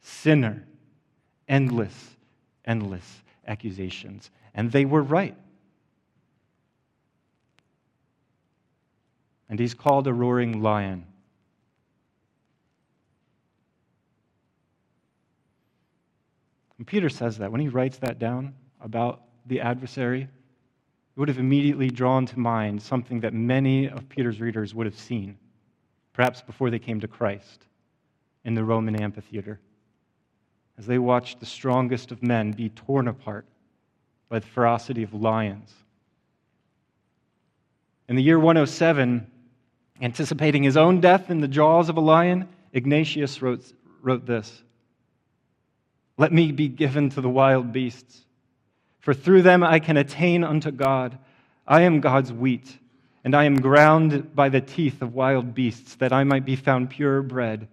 sinner, 0.00 0.64
endless, 1.48 2.14
endless 2.64 3.22
accusations. 3.48 4.30
And 4.54 4.70
they 4.70 4.84
were 4.84 5.02
right. 5.02 5.34
And 9.48 9.58
he's 9.58 9.74
called 9.74 10.06
a 10.06 10.12
roaring 10.12 10.62
lion. 10.62 11.04
And 16.78 16.86
Peter 16.86 17.08
says 17.08 17.38
that 17.38 17.50
when 17.50 17.60
he 17.60 17.66
writes 17.66 17.98
that 17.98 18.20
down 18.20 18.54
about 18.80 19.22
the 19.46 19.60
adversary, 19.60 20.28
it 21.16 21.20
would 21.20 21.28
have 21.28 21.38
immediately 21.38 21.88
drawn 21.88 22.26
to 22.26 22.38
mind 22.38 22.82
something 22.82 23.20
that 23.20 23.32
many 23.32 23.88
of 23.88 24.06
Peter's 24.10 24.38
readers 24.38 24.74
would 24.74 24.84
have 24.84 24.98
seen, 24.98 25.38
perhaps 26.12 26.42
before 26.42 26.68
they 26.68 26.78
came 26.78 27.00
to 27.00 27.08
Christ, 27.08 27.64
in 28.44 28.54
the 28.54 28.62
Roman 28.62 29.00
amphitheater, 29.00 29.58
as 30.76 30.84
they 30.86 30.98
watched 30.98 31.40
the 31.40 31.46
strongest 31.46 32.12
of 32.12 32.22
men 32.22 32.52
be 32.52 32.68
torn 32.68 33.08
apart 33.08 33.46
by 34.28 34.40
the 34.40 34.46
ferocity 34.46 35.02
of 35.02 35.14
lions. 35.14 35.72
In 38.10 38.16
the 38.16 38.22
year 38.22 38.38
107, 38.38 39.26
anticipating 40.02 40.62
his 40.62 40.76
own 40.76 41.00
death 41.00 41.30
in 41.30 41.40
the 41.40 41.48
jaws 41.48 41.88
of 41.88 41.96
a 41.96 42.00
lion, 42.00 42.46
Ignatius 42.74 43.40
wrote, 43.40 43.72
wrote 44.02 44.26
this 44.26 44.62
let 46.18 46.30
me 46.32 46.52
be 46.52 46.68
given 46.68 47.08
to 47.10 47.22
the 47.22 47.28
wild 47.28 47.72
beasts, 47.72 48.25
for 49.06 49.14
through 49.14 49.42
them 49.42 49.62
I 49.62 49.78
can 49.78 49.96
attain 49.96 50.42
unto 50.42 50.72
God. 50.72 51.16
I 51.64 51.82
am 51.82 52.00
God's 52.00 52.32
wheat, 52.32 52.76
and 53.22 53.36
I 53.36 53.44
am 53.44 53.60
ground 53.60 54.34
by 54.34 54.48
the 54.48 54.60
teeth 54.60 55.00
of 55.00 55.14
wild 55.14 55.54
beasts, 55.54 55.94
that 55.94 56.12
I 56.12 56.24
might 56.24 56.44
be 56.44 56.56
found 56.56 56.90
pure 56.90 57.22
bread. 57.22 57.68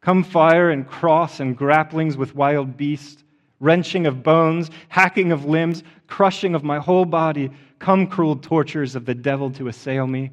Come 0.00 0.22
fire 0.22 0.70
and 0.70 0.86
cross 0.86 1.40
and 1.40 1.58
grapplings 1.58 2.16
with 2.16 2.36
wild 2.36 2.76
beasts, 2.76 3.24
wrenching 3.58 4.06
of 4.06 4.22
bones, 4.22 4.70
hacking 4.88 5.32
of 5.32 5.46
limbs, 5.46 5.82
crushing 6.06 6.54
of 6.54 6.62
my 6.62 6.78
whole 6.78 7.06
body. 7.06 7.50
Come 7.80 8.06
cruel 8.06 8.36
tortures 8.36 8.94
of 8.94 9.06
the 9.06 9.16
devil 9.16 9.50
to 9.50 9.66
assail 9.66 10.06
me. 10.06 10.30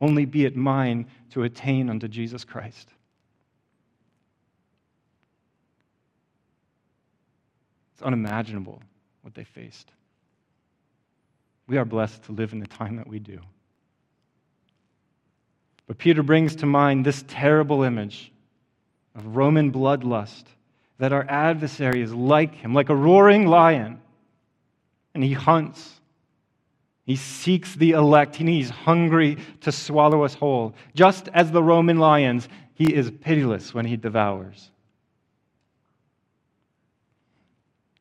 Only 0.00 0.24
be 0.24 0.46
it 0.46 0.56
mine 0.56 1.06
to 1.32 1.42
attain 1.42 1.90
unto 1.90 2.08
Jesus 2.08 2.42
Christ. 2.42 2.88
It's 7.92 8.02
unimaginable 8.02 8.80
what 9.22 9.34
they 9.34 9.44
faced. 9.44 9.90
We 11.66 11.76
are 11.78 11.84
blessed 11.84 12.24
to 12.24 12.32
live 12.32 12.52
in 12.52 12.58
the 12.58 12.66
time 12.66 12.96
that 12.96 13.06
we 13.06 13.18
do. 13.18 13.38
But 15.86 15.98
Peter 15.98 16.22
brings 16.22 16.56
to 16.56 16.66
mind 16.66 17.04
this 17.04 17.24
terrible 17.26 17.82
image 17.82 18.32
of 19.14 19.36
Roman 19.36 19.72
bloodlust, 19.72 20.44
that 20.98 21.12
our 21.12 21.24
adversary 21.28 22.02
is 22.02 22.12
like 22.12 22.54
him, 22.54 22.74
like 22.74 22.88
a 22.88 22.94
roaring 22.94 23.46
lion, 23.46 24.00
and 25.14 25.24
he 25.24 25.32
hunts. 25.32 26.00
He 27.04 27.16
seeks 27.16 27.74
the 27.74 27.90
elect. 27.92 28.38
and 28.38 28.48
He's 28.48 28.70
hungry 28.70 29.38
to 29.62 29.72
swallow 29.72 30.22
us 30.22 30.34
whole. 30.34 30.74
Just 30.94 31.28
as 31.34 31.50
the 31.50 31.62
Roman 31.62 31.98
lions, 31.98 32.48
he 32.74 32.94
is 32.94 33.10
pitiless 33.10 33.74
when 33.74 33.84
he 33.84 33.96
devours. 33.96 34.70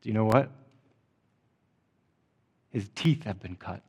Do 0.02 0.10
you 0.10 0.14
know 0.14 0.26
what? 0.26 0.52
His 2.72 2.90
teeth 2.96 3.24
have 3.24 3.40
been 3.40 3.56
cut. 3.56 3.82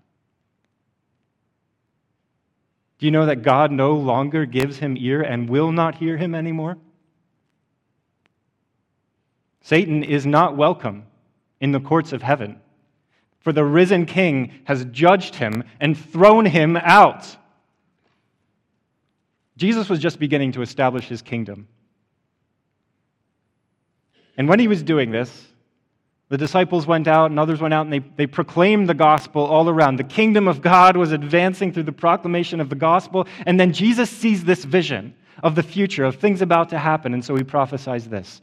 Do 2.98 3.06
you 3.06 3.12
know 3.12 3.26
that 3.26 3.42
God 3.42 3.72
no 3.72 3.94
longer 3.94 4.44
gives 4.44 4.78
him 4.78 4.96
ear 4.98 5.22
and 5.22 5.48
will 5.48 5.72
not 5.72 5.94
hear 5.94 6.16
him 6.16 6.34
anymore? 6.34 6.76
Satan 9.62 10.02
is 10.02 10.26
not 10.26 10.56
welcome 10.56 11.04
in 11.60 11.72
the 11.72 11.80
courts 11.80 12.12
of 12.12 12.22
heaven, 12.22 12.60
for 13.40 13.52
the 13.52 13.64
risen 13.64 14.06
king 14.06 14.52
has 14.64 14.84
judged 14.86 15.34
him 15.34 15.64
and 15.80 15.96
thrown 15.96 16.44
him 16.44 16.76
out. 16.76 17.36
Jesus 19.56 19.88
was 19.88 19.98
just 19.98 20.18
beginning 20.18 20.52
to 20.52 20.62
establish 20.62 21.06
his 21.06 21.22
kingdom. 21.22 21.68
And 24.36 24.48
when 24.48 24.58
he 24.58 24.68
was 24.68 24.82
doing 24.82 25.10
this, 25.10 25.46
the 26.30 26.38
disciples 26.38 26.86
went 26.86 27.08
out 27.08 27.30
and 27.30 27.40
others 27.40 27.60
went 27.60 27.74
out 27.74 27.86
and 27.86 27.92
they, 27.92 27.98
they 27.98 28.26
proclaimed 28.26 28.88
the 28.88 28.94
gospel 28.94 29.42
all 29.42 29.68
around. 29.68 29.96
The 29.96 30.04
kingdom 30.04 30.46
of 30.46 30.62
God 30.62 30.96
was 30.96 31.10
advancing 31.10 31.72
through 31.72 31.82
the 31.82 31.92
proclamation 31.92 32.60
of 32.60 32.68
the 32.68 32.76
gospel. 32.76 33.26
And 33.46 33.58
then 33.58 33.72
Jesus 33.72 34.08
sees 34.08 34.44
this 34.44 34.64
vision 34.64 35.12
of 35.42 35.56
the 35.56 35.62
future, 35.64 36.04
of 36.04 36.16
things 36.16 36.40
about 36.40 36.68
to 36.68 36.78
happen. 36.78 37.14
And 37.14 37.24
so 37.24 37.34
he 37.34 37.42
prophesies 37.42 38.08
this 38.08 38.40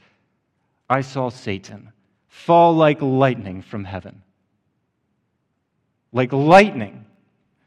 I 0.90 1.00
saw 1.00 1.30
Satan 1.30 1.94
fall 2.28 2.74
like 2.76 3.02
lightning 3.02 3.62
from 3.62 3.86
heaven. 3.86 4.22
Like 6.12 6.34
lightning, 6.34 7.06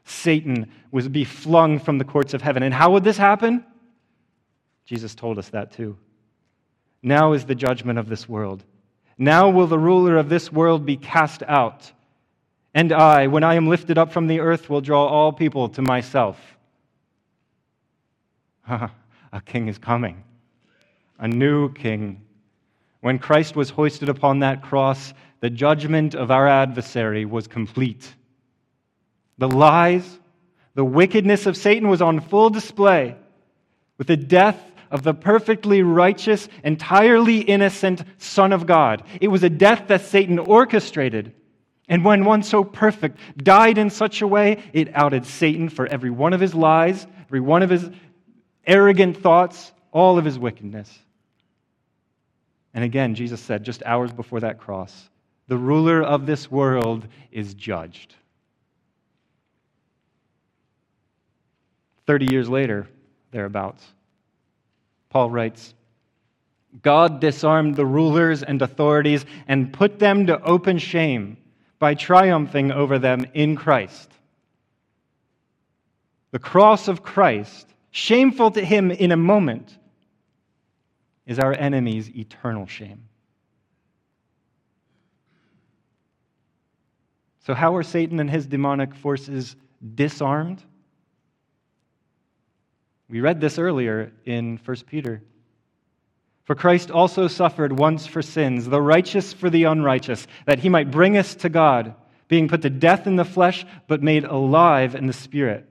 Satan 0.05 0.71
would 0.91 1.11
be 1.11 1.23
flung 1.23 1.79
from 1.79 1.97
the 1.97 2.05
courts 2.05 2.35
of 2.35 2.43
heaven. 2.43 2.61
And 2.61 2.73
how 2.73 2.91
would 2.91 3.03
this 3.03 3.17
happen? 3.17 3.65
Jesus 4.85 5.15
told 5.15 5.39
us 5.39 5.49
that 5.49 5.71
too. 5.71 5.97
Now 7.01 7.33
is 7.33 7.45
the 7.45 7.55
judgment 7.55 7.97
of 7.97 8.07
this 8.07 8.29
world. 8.29 8.63
Now 9.21 9.49
will 9.49 9.67
the 9.67 9.77
ruler 9.77 10.17
of 10.17 10.29
this 10.29 10.51
world 10.51 10.85
be 10.85 10.97
cast 10.97 11.43
out. 11.43 11.91
And 12.73 12.91
I, 12.91 13.27
when 13.27 13.43
I 13.43 13.53
am 13.53 13.67
lifted 13.67 13.97
up 13.97 14.11
from 14.11 14.27
the 14.27 14.39
earth, 14.39 14.69
will 14.69 14.81
draw 14.81 15.05
all 15.05 15.31
people 15.31 15.69
to 15.69 15.81
myself. 15.81 16.39
a 18.67 18.89
king 19.45 19.67
is 19.67 19.77
coming, 19.77 20.23
a 21.19 21.27
new 21.27 21.71
king 21.73 22.21
when 23.01 23.17
Christ 23.19 23.55
was 23.55 23.71
hoisted 23.71 24.09
upon 24.09 24.39
that 24.39 24.61
cross, 24.61 25.13
the 25.39 25.49
judgment 25.49 26.15
of 26.15 26.31
our 26.31 26.47
adversary 26.47 27.25
was 27.25 27.47
complete. 27.47 28.13
The 29.39 29.49
lies, 29.49 30.19
the 30.75 30.85
wickedness 30.85 31.47
of 31.47 31.57
Satan 31.57 31.89
was 31.89 32.01
on 32.01 32.21
full 32.21 32.51
display 32.51 33.15
with 33.97 34.07
the 34.07 34.17
death 34.17 34.59
of 34.91 35.03
the 35.03 35.13
perfectly 35.13 35.81
righteous, 35.81 36.47
entirely 36.63 37.39
innocent 37.39 38.03
Son 38.17 38.53
of 38.53 38.67
God. 38.67 39.03
It 39.19 39.29
was 39.29 39.43
a 39.43 39.49
death 39.49 39.87
that 39.87 40.01
Satan 40.01 40.37
orchestrated. 40.37 41.33
And 41.87 42.05
when 42.05 42.23
one 42.23 42.43
so 42.43 42.63
perfect 42.63 43.17
died 43.37 43.77
in 43.77 43.89
such 43.89 44.21
a 44.21 44.27
way, 44.27 44.63
it 44.73 44.93
outed 44.93 45.25
Satan 45.25 45.69
for 45.69 45.87
every 45.87 46.09
one 46.09 46.33
of 46.33 46.39
his 46.39 46.53
lies, 46.53 47.07
every 47.23 47.39
one 47.41 47.63
of 47.63 47.69
his 47.69 47.89
arrogant 48.67 49.17
thoughts, 49.17 49.71
all 49.91 50.17
of 50.17 50.25
his 50.25 50.37
wickedness. 50.37 50.99
And 52.73 52.83
again, 52.83 53.15
Jesus 53.15 53.41
said 53.41 53.63
just 53.63 53.83
hours 53.83 54.13
before 54.13 54.41
that 54.41 54.59
cross, 54.59 55.09
the 55.47 55.57
ruler 55.57 56.01
of 56.01 56.25
this 56.25 56.49
world 56.49 57.07
is 57.31 57.53
judged. 57.53 58.15
30 62.07 62.27
years 62.31 62.49
later, 62.49 62.87
thereabouts, 63.31 63.85
Paul 65.11 65.29
writes 65.29 65.73
God 66.81 67.19
disarmed 67.19 67.75
the 67.75 67.85
rulers 67.85 68.43
and 68.43 68.61
authorities 68.61 69.25
and 69.45 69.73
put 69.73 69.99
them 69.99 70.27
to 70.27 70.41
open 70.41 70.77
shame 70.77 71.37
by 71.79 71.95
triumphing 71.95 72.71
over 72.71 72.97
them 72.97 73.25
in 73.33 73.57
Christ. 73.57 74.09
The 76.31 76.39
cross 76.39 76.87
of 76.87 77.03
Christ, 77.03 77.67
shameful 77.91 78.51
to 78.51 78.63
him 78.63 78.89
in 78.89 79.11
a 79.11 79.17
moment, 79.17 79.77
is 81.25 81.39
our 81.39 81.53
enemy's 81.53 82.09
eternal 82.15 82.65
shame. 82.65 83.03
So, 87.45 87.53
how 87.53 87.75
are 87.75 87.83
Satan 87.83 88.21
and 88.21 88.29
his 88.29 88.45
demonic 88.45 88.95
forces 88.95 89.57
disarmed? 89.95 90.63
We 93.11 93.21
read 93.21 93.39
this 93.39 93.59
earlier 93.59 94.11
in 94.25 94.59
1 94.65 94.77
Peter. 94.87 95.21
For 96.45 96.55
Christ 96.55 96.89
also 96.89 97.27
suffered 97.27 97.77
once 97.77 98.07
for 98.07 98.23
sins, 98.23 98.65
the 98.65 98.81
righteous 98.81 99.31
for 99.31 99.51
the 99.51 99.65
unrighteous, 99.65 100.25
that 100.47 100.57
he 100.57 100.69
might 100.69 100.89
bring 100.89 101.15
us 101.15 101.35
to 101.35 101.49
God, 101.49 101.93
being 102.27 102.47
put 102.47 102.63
to 102.63 102.71
death 102.71 103.05
in 103.05 103.17
the 103.17 103.23
flesh, 103.23 103.63
but 103.87 104.01
made 104.01 104.23
alive 104.23 104.95
in 104.95 105.05
the 105.05 105.13
Spirit 105.13 105.67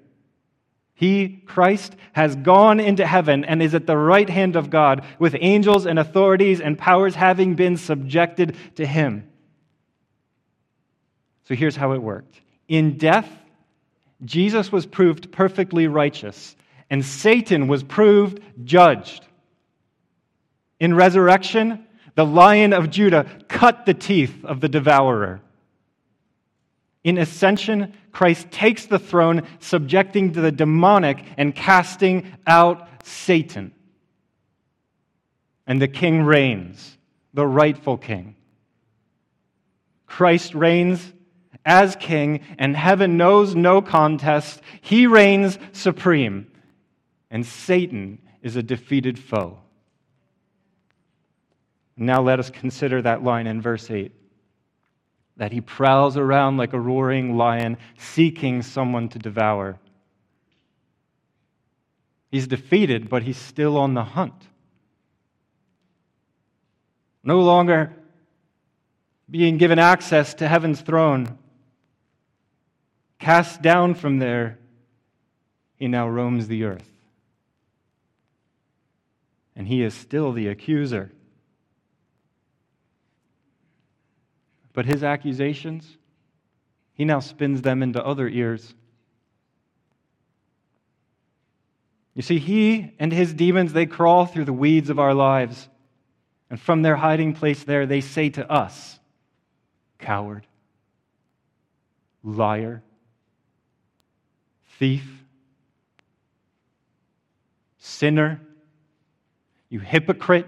he, 1.00 1.40
Christ, 1.46 1.96
has 2.12 2.37
gone 2.37 2.79
into 2.79 3.07
heaven 3.07 3.46
and 3.46 3.62
is 3.62 3.74
at 3.74 3.87
the 3.87 3.96
right 3.96 4.29
hand 4.29 4.55
of 4.55 4.68
God, 4.68 5.03
with 5.18 5.35
angels 5.40 5.87
and 5.87 5.98
authorities 5.98 6.61
and 6.61 6.76
powers 6.76 7.14
having 7.14 7.55
been 7.55 7.79
subjected 7.79 8.55
to 8.76 8.85
him. 8.85 9.26
So 11.44 11.55
here's 11.55 11.74
how 11.74 11.92
it 11.92 12.03
worked 12.03 12.42
In 12.68 12.98
death, 12.98 13.26
Jesus 14.26 14.70
was 14.70 14.85
proved 14.85 15.33
perfectly 15.33 15.87
righteous, 15.87 16.55
and 16.90 17.05
Satan 17.05 17.68
was 17.68 17.83
proved 17.85 18.40
judged. 18.64 19.24
In 20.81 20.94
resurrection, 20.94 21.87
the 22.16 22.26
lion 22.26 22.72
of 22.72 22.90
Judah 22.90 23.26
cut 23.48 23.87
the 23.87 23.94
teeth 23.94 24.44
of 24.44 24.61
the 24.61 24.68
devourer. 24.68 25.40
In 27.05 27.16
ascension, 27.16 27.94
Christ 28.12 28.50
takes 28.50 28.87
the 28.87 28.98
throne, 28.98 29.46
subjecting 29.61 30.33
to 30.33 30.40
the 30.40 30.53
demonic 30.53 31.24
and 31.38 31.55
casting 31.55 32.33
out 32.46 32.88
Satan. 33.05 33.72
And 35.66 35.81
the 35.81 35.88
king 35.88 36.22
reigns, 36.22 36.98
the 37.33 37.46
rightful 37.46 37.96
king. 37.96 38.35
Christ 40.07 40.55
reigns 40.55 41.12
as 41.64 41.94
king, 41.96 42.40
and 42.59 42.76
heaven 42.76 43.16
knows 43.16 43.55
no 43.55 43.81
contest. 43.81 44.61
He 44.81 45.07
reigns 45.07 45.59
supreme, 45.72 46.50
and 47.30 47.46
Satan 47.46 48.20
is 48.42 48.56
a 48.56 48.62
defeated 48.62 49.18
foe. 49.18 49.58
Now 51.96 52.22
let 52.22 52.38
us 52.38 52.50
consider 52.50 53.02
that 53.02 53.22
line 53.22 53.46
in 53.46 53.60
verse 53.60 53.90
8 53.90 54.12
that 55.36 55.52
he 55.52 55.60
prowls 55.60 56.18
around 56.18 56.58
like 56.58 56.74
a 56.74 56.80
roaring 56.80 57.34
lion, 57.34 57.78
seeking 57.96 58.60
someone 58.60 59.08
to 59.08 59.18
devour. 59.18 59.78
He's 62.30 62.46
defeated, 62.46 63.08
but 63.08 63.22
he's 63.22 63.38
still 63.38 63.78
on 63.78 63.94
the 63.94 64.04
hunt. 64.04 64.34
No 67.24 67.40
longer 67.40 67.94
being 69.30 69.56
given 69.56 69.78
access 69.78 70.34
to 70.34 70.46
heaven's 70.46 70.82
throne. 70.82 71.38
Cast 73.18 73.62
down 73.62 73.94
from 73.94 74.18
there, 74.18 74.58
he 75.76 75.88
now 75.88 76.06
roams 76.06 76.48
the 76.48 76.64
earth. 76.64 76.89
And 79.61 79.68
he 79.68 79.83
is 79.83 79.92
still 79.92 80.33
the 80.33 80.49
accuser. 80.49 81.12
But 84.73 84.87
his 84.87 85.05
accusations, 85.05 85.99
he 86.94 87.05
now 87.05 87.20
spins 87.20 87.61
them 87.61 87.83
into 87.83 88.03
other 88.03 88.27
ears. 88.27 88.73
You 92.14 92.23
see, 92.23 92.38
he 92.38 92.94
and 92.99 93.12
his 93.12 93.35
demons, 93.35 93.75
they 93.75 93.85
crawl 93.85 94.25
through 94.25 94.46
the 94.46 94.55
weeds 94.55 94.88
of 94.88 94.99
our 94.99 95.12
lives. 95.12 95.68
And 96.49 96.59
from 96.59 96.81
their 96.81 96.96
hiding 96.96 97.35
place 97.35 97.62
there, 97.62 97.85
they 97.85 98.01
say 98.01 98.31
to 98.31 98.51
us, 98.51 98.99
coward, 99.99 100.46
liar, 102.25 102.83
thief, 104.79 105.05
sinner, 107.77 108.40
you 109.70 109.78
hypocrite, 109.78 110.46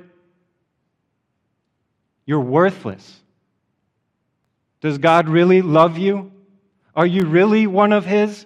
you're 2.26 2.40
worthless. 2.40 3.20
Does 4.80 4.98
God 4.98 5.28
really 5.28 5.62
love 5.62 5.96
you? 5.96 6.32
Are 6.94 7.06
you 7.06 7.24
really 7.24 7.66
one 7.66 7.92
of 7.92 8.04
His? 8.04 8.44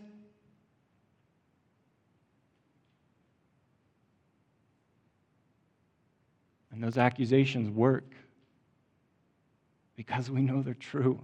And 6.70 6.84
those 6.84 6.98
accusations 6.98 7.70
work 7.70 8.04
because 9.96 10.30
we 10.30 10.42
know 10.42 10.60
they're 10.60 10.74
true. 10.74 11.18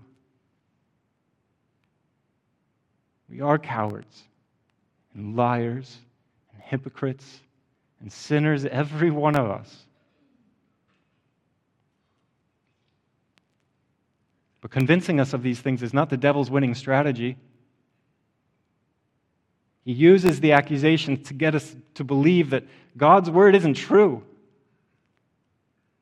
We 3.28 3.42
are 3.42 3.58
cowards 3.58 4.22
and 5.14 5.36
liars 5.36 5.98
and 6.54 6.62
hypocrites 6.62 7.40
and 8.02 8.12
sinners, 8.12 8.64
every 8.64 9.10
one 9.10 9.36
of 9.36 9.48
us. 9.48 9.86
But 14.60 14.70
convincing 14.70 15.20
us 15.20 15.32
of 15.32 15.42
these 15.42 15.60
things 15.60 15.82
is 15.82 15.94
not 15.94 16.10
the 16.10 16.16
devil's 16.16 16.50
winning 16.50 16.74
strategy. 16.74 17.36
He 19.84 19.92
uses 19.92 20.40
the 20.40 20.52
accusations 20.52 21.28
to 21.28 21.34
get 21.34 21.54
us 21.54 21.74
to 21.94 22.04
believe 22.04 22.50
that 22.50 22.64
God's 22.96 23.30
word 23.30 23.56
isn't 23.56 23.74
true, 23.74 24.22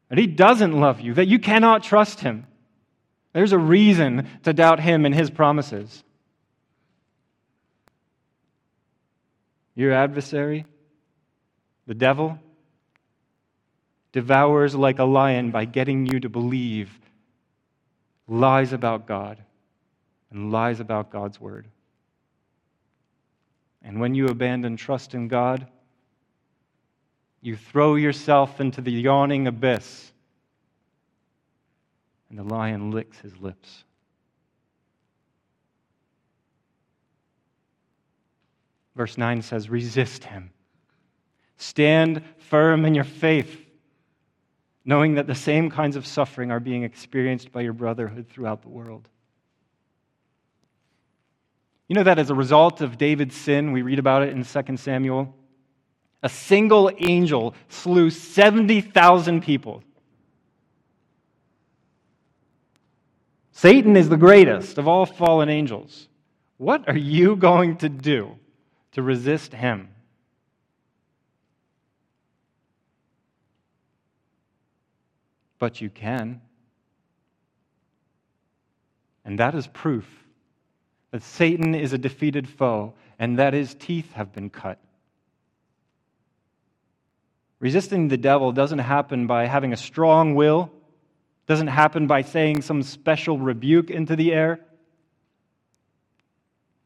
that 0.08 0.18
he 0.18 0.26
doesn't 0.26 0.78
love 0.78 1.00
you, 1.00 1.14
that 1.14 1.28
you 1.28 1.38
cannot 1.38 1.82
trust 1.82 2.20
him. 2.20 2.46
There's 3.32 3.52
a 3.52 3.58
reason 3.58 4.28
to 4.42 4.52
doubt 4.52 4.80
him 4.80 5.06
and 5.06 5.14
his 5.14 5.30
promises. 5.30 6.02
Your 9.74 9.92
adversary, 9.92 10.66
the 11.90 11.94
devil, 11.94 12.38
devours 14.12 14.76
like 14.76 15.00
a 15.00 15.04
lion 15.04 15.50
by 15.50 15.64
getting 15.64 16.06
you 16.06 16.20
to 16.20 16.28
believe 16.28 16.88
lies 18.28 18.72
about 18.72 19.08
God 19.08 19.42
and 20.30 20.52
lies 20.52 20.78
about 20.78 21.10
God's 21.10 21.40
word. 21.40 21.66
And 23.82 23.98
when 23.98 24.14
you 24.14 24.28
abandon 24.28 24.76
trust 24.76 25.14
in 25.14 25.26
God, 25.26 25.66
you 27.42 27.56
throw 27.56 27.96
yourself 27.96 28.60
into 28.60 28.80
the 28.80 28.92
yawning 28.92 29.48
abyss, 29.48 30.12
and 32.28 32.38
the 32.38 32.44
lion 32.44 32.92
licks 32.92 33.18
his 33.18 33.36
lips. 33.38 33.82
Verse 38.94 39.18
9 39.18 39.42
says, 39.42 39.68
Resist 39.68 40.22
him. 40.22 40.52
Stand 41.60 42.22
firm 42.38 42.86
in 42.86 42.94
your 42.94 43.04
faith, 43.04 43.54
knowing 44.82 45.16
that 45.16 45.26
the 45.26 45.34
same 45.34 45.70
kinds 45.70 45.94
of 45.94 46.06
suffering 46.06 46.50
are 46.50 46.58
being 46.58 46.84
experienced 46.84 47.52
by 47.52 47.60
your 47.60 47.74
brotherhood 47.74 48.28
throughout 48.30 48.62
the 48.62 48.70
world. 48.70 49.06
You 51.86 51.96
know 51.96 52.02
that 52.02 52.18
as 52.18 52.30
a 52.30 52.34
result 52.34 52.80
of 52.80 52.96
David's 52.96 53.36
sin, 53.36 53.72
we 53.72 53.82
read 53.82 53.98
about 53.98 54.22
it 54.22 54.30
in 54.30 54.42
2 54.42 54.76
Samuel 54.78 55.34
a 56.22 56.30
single 56.30 56.90
angel 56.98 57.54
slew 57.68 58.08
70,000 58.08 59.42
people. 59.42 59.82
Satan 63.52 63.96
is 63.96 64.08
the 64.08 64.16
greatest 64.16 64.78
of 64.78 64.88
all 64.88 65.04
fallen 65.04 65.50
angels. 65.50 66.08
What 66.56 66.88
are 66.88 66.96
you 66.96 67.36
going 67.36 67.76
to 67.78 67.90
do 67.90 68.36
to 68.92 69.02
resist 69.02 69.52
him? 69.52 69.88
But 75.60 75.80
you 75.80 75.90
can. 75.90 76.40
And 79.24 79.38
that 79.38 79.54
is 79.54 79.68
proof 79.68 80.08
that 81.12 81.22
Satan 81.22 81.76
is 81.76 81.92
a 81.92 81.98
defeated 81.98 82.48
foe 82.48 82.94
and 83.18 83.38
that 83.38 83.52
his 83.52 83.74
teeth 83.74 84.12
have 84.14 84.32
been 84.32 84.50
cut. 84.50 84.78
Resisting 87.60 88.08
the 88.08 88.16
devil 88.16 88.52
doesn't 88.52 88.78
happen 88.78 89.26
by 89.26 89.46
having 89.46 89.72
a 89.72 89.76
strong 89.76 90.34
will, 90.34 90.72
doesn't 91.46 91.66
happen 91.66 92.06
by 92.06 92.22
saying 92.22 92.62
some 92.62 92.82
special 92.82 93.38
rebuke 93.38 93.90
into 93.90 94.16
the 94.16 94.32
air. 94.32 94.60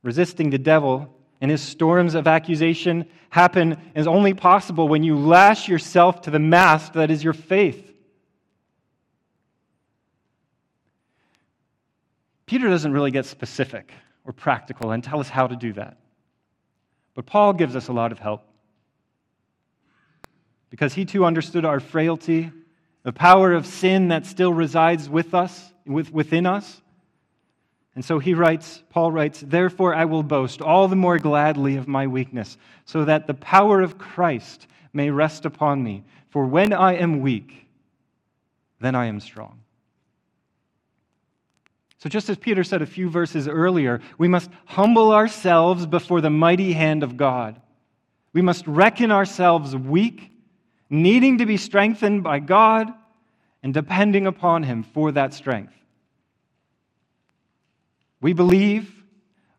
Resisting 0.02 0.50
the 0.50 0.58
devil 0.58 1.16
and 1.40 1.50
his 1.50 1.62
storms 1.62 2.14
of 2.14 2.26
accusation 2.26 3.06
happen 3.30 3.78
is 3.94 4.08
only 4.08 4.34
possible 4.34 4.88
when 4.88 5.04
you 5.04 5.16
lash 5.16 5.68
yourself 5.68 6.22
to 6.22 6.30
the 6.30 6.38
mast 6.40 6.94
that 6.94 7.10
is 7.10 7.22
your 7.22 7.32
faith. 7.32 7.93
Peter 12.46 12.68
doesn't 12.68 12.92
really 12.92 13.10
get 13.10 13.26
specific 13.26 13.92
or 14.24 14.32
practical 14.32 14.90
and 14.90 15.02
tell 15.02 15.20
us 15.20 15.28
how 15.28 15.46
to 15.46 15.56
do 15.56 15.72
that. 15.74 15.96
But 17.14 17.26
Paul 17.26 17.52
gives 17.52 17.76
us 17.76 17.88
a 17.88 17.92
lot 17.92 18.12
of 18.12 18.18
help 18.18 18.42
because 20.70 20.92
he 20.94 21.04
too 21.04 21.24
understood 21.24 21.64
our 21.64 21.78
frailty, 21.78 22.50
the 23.04 23.12
power 23.12 23.52
of 23.52 23.66
sin 23.66 24.08
that 24.08 24.26
still 24.26 24.52
resides 24.52 25.08
with 25.08 25.32
us, 25.32 25.72
with, 25.86 26.12
within 26.12 26.46
us. 26.46 26.82
And 27.94 28.04
so 28.04 28.18
he 28.18 28.34
writes, 28.34 28.82
Paul 28.90 29.12
writes, 29.12 29.40
Therefore 29.40 29.94
I 29.94 30.04
will 30.04 30.24
boast 30.24 30.60
all 30.60 30.88
the 30.88 30.96
more 30.96 31.18
gladly 31.18 31.76
of 31.76 31.86
my 31.86 32.08
weakness, 32.08 32.58
so 32.84 33.04
that 33.04 33.28
the 33.28 33.34
power 33.34 33.80
of 33.82 33.98
Christ 33.98 34.66
may 34.92 35.10
rest 35.10 35.44
upon 35.44 35.82
me. 35.82 36.04
For 36.30 36.44
when 36.44 36.72
I 36.72 36.94
am 36.94 37.20
weak, 37.20 37.68
then 38.80 38.96
I 38.96 39.06
am 39.06 39.20
strong. 39.20 39.60
So, 42.04 42.10
just 42.10 42.28
as 42.28 42.36
Peter 42.36 42.62
said 42.64 42.82
a 42.82 42.86
few 42.86 43.08
verses 43.08 43.48
earlier, 43.48 44.02
we 44.18 44.28
must 44.28 44.50
humble 44.66 45.10
ourselves 45.12 45.86
before 45.86 46.20
the 46.20 46.28
mighty 46.28 46.74
hand 46.74 47.02
of 47.02 47.16
God. 47.16 47.58
We 48.34 48.42
must 48.42 48.66
reckon 48.66 49.10
ourselves 49.10 49.74
weak 49.74 50.30
needing 50.90 51.38
to 51.38 51.46
be 51.46 51.56
strengthened 51.56 52.22
by 52.22 52.40
God 52.40 52.92
and 53.62 53.72
depending 53.72 54.26
upon 54.26 54.64
Him 54.64 54.82
for 54.82 55.12
that 55.12 55.32
strength. 55.32 55.72
We 58.20 58.34
believe, 58.34 58.92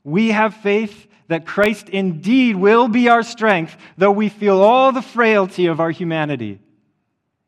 we 0.03 0.29
have 0.29 0.53
faith 0.53 1.07
that 1.27 1.47
Christ 1.47 1.89
indeed 1.89 2.57
will 2.57 2.87
be 2.87 3.09
our 3.09 3.23
strength, 3.23 3.75
though 3.97 4.11
we 4.11 4.29
feel 4.29 4.61
all 4.61 4.91
the 4.91 5.01
frailty 5.01 5.65
of 5.65 5.79
our 5.79 5.89
humanity. 5.89 6.59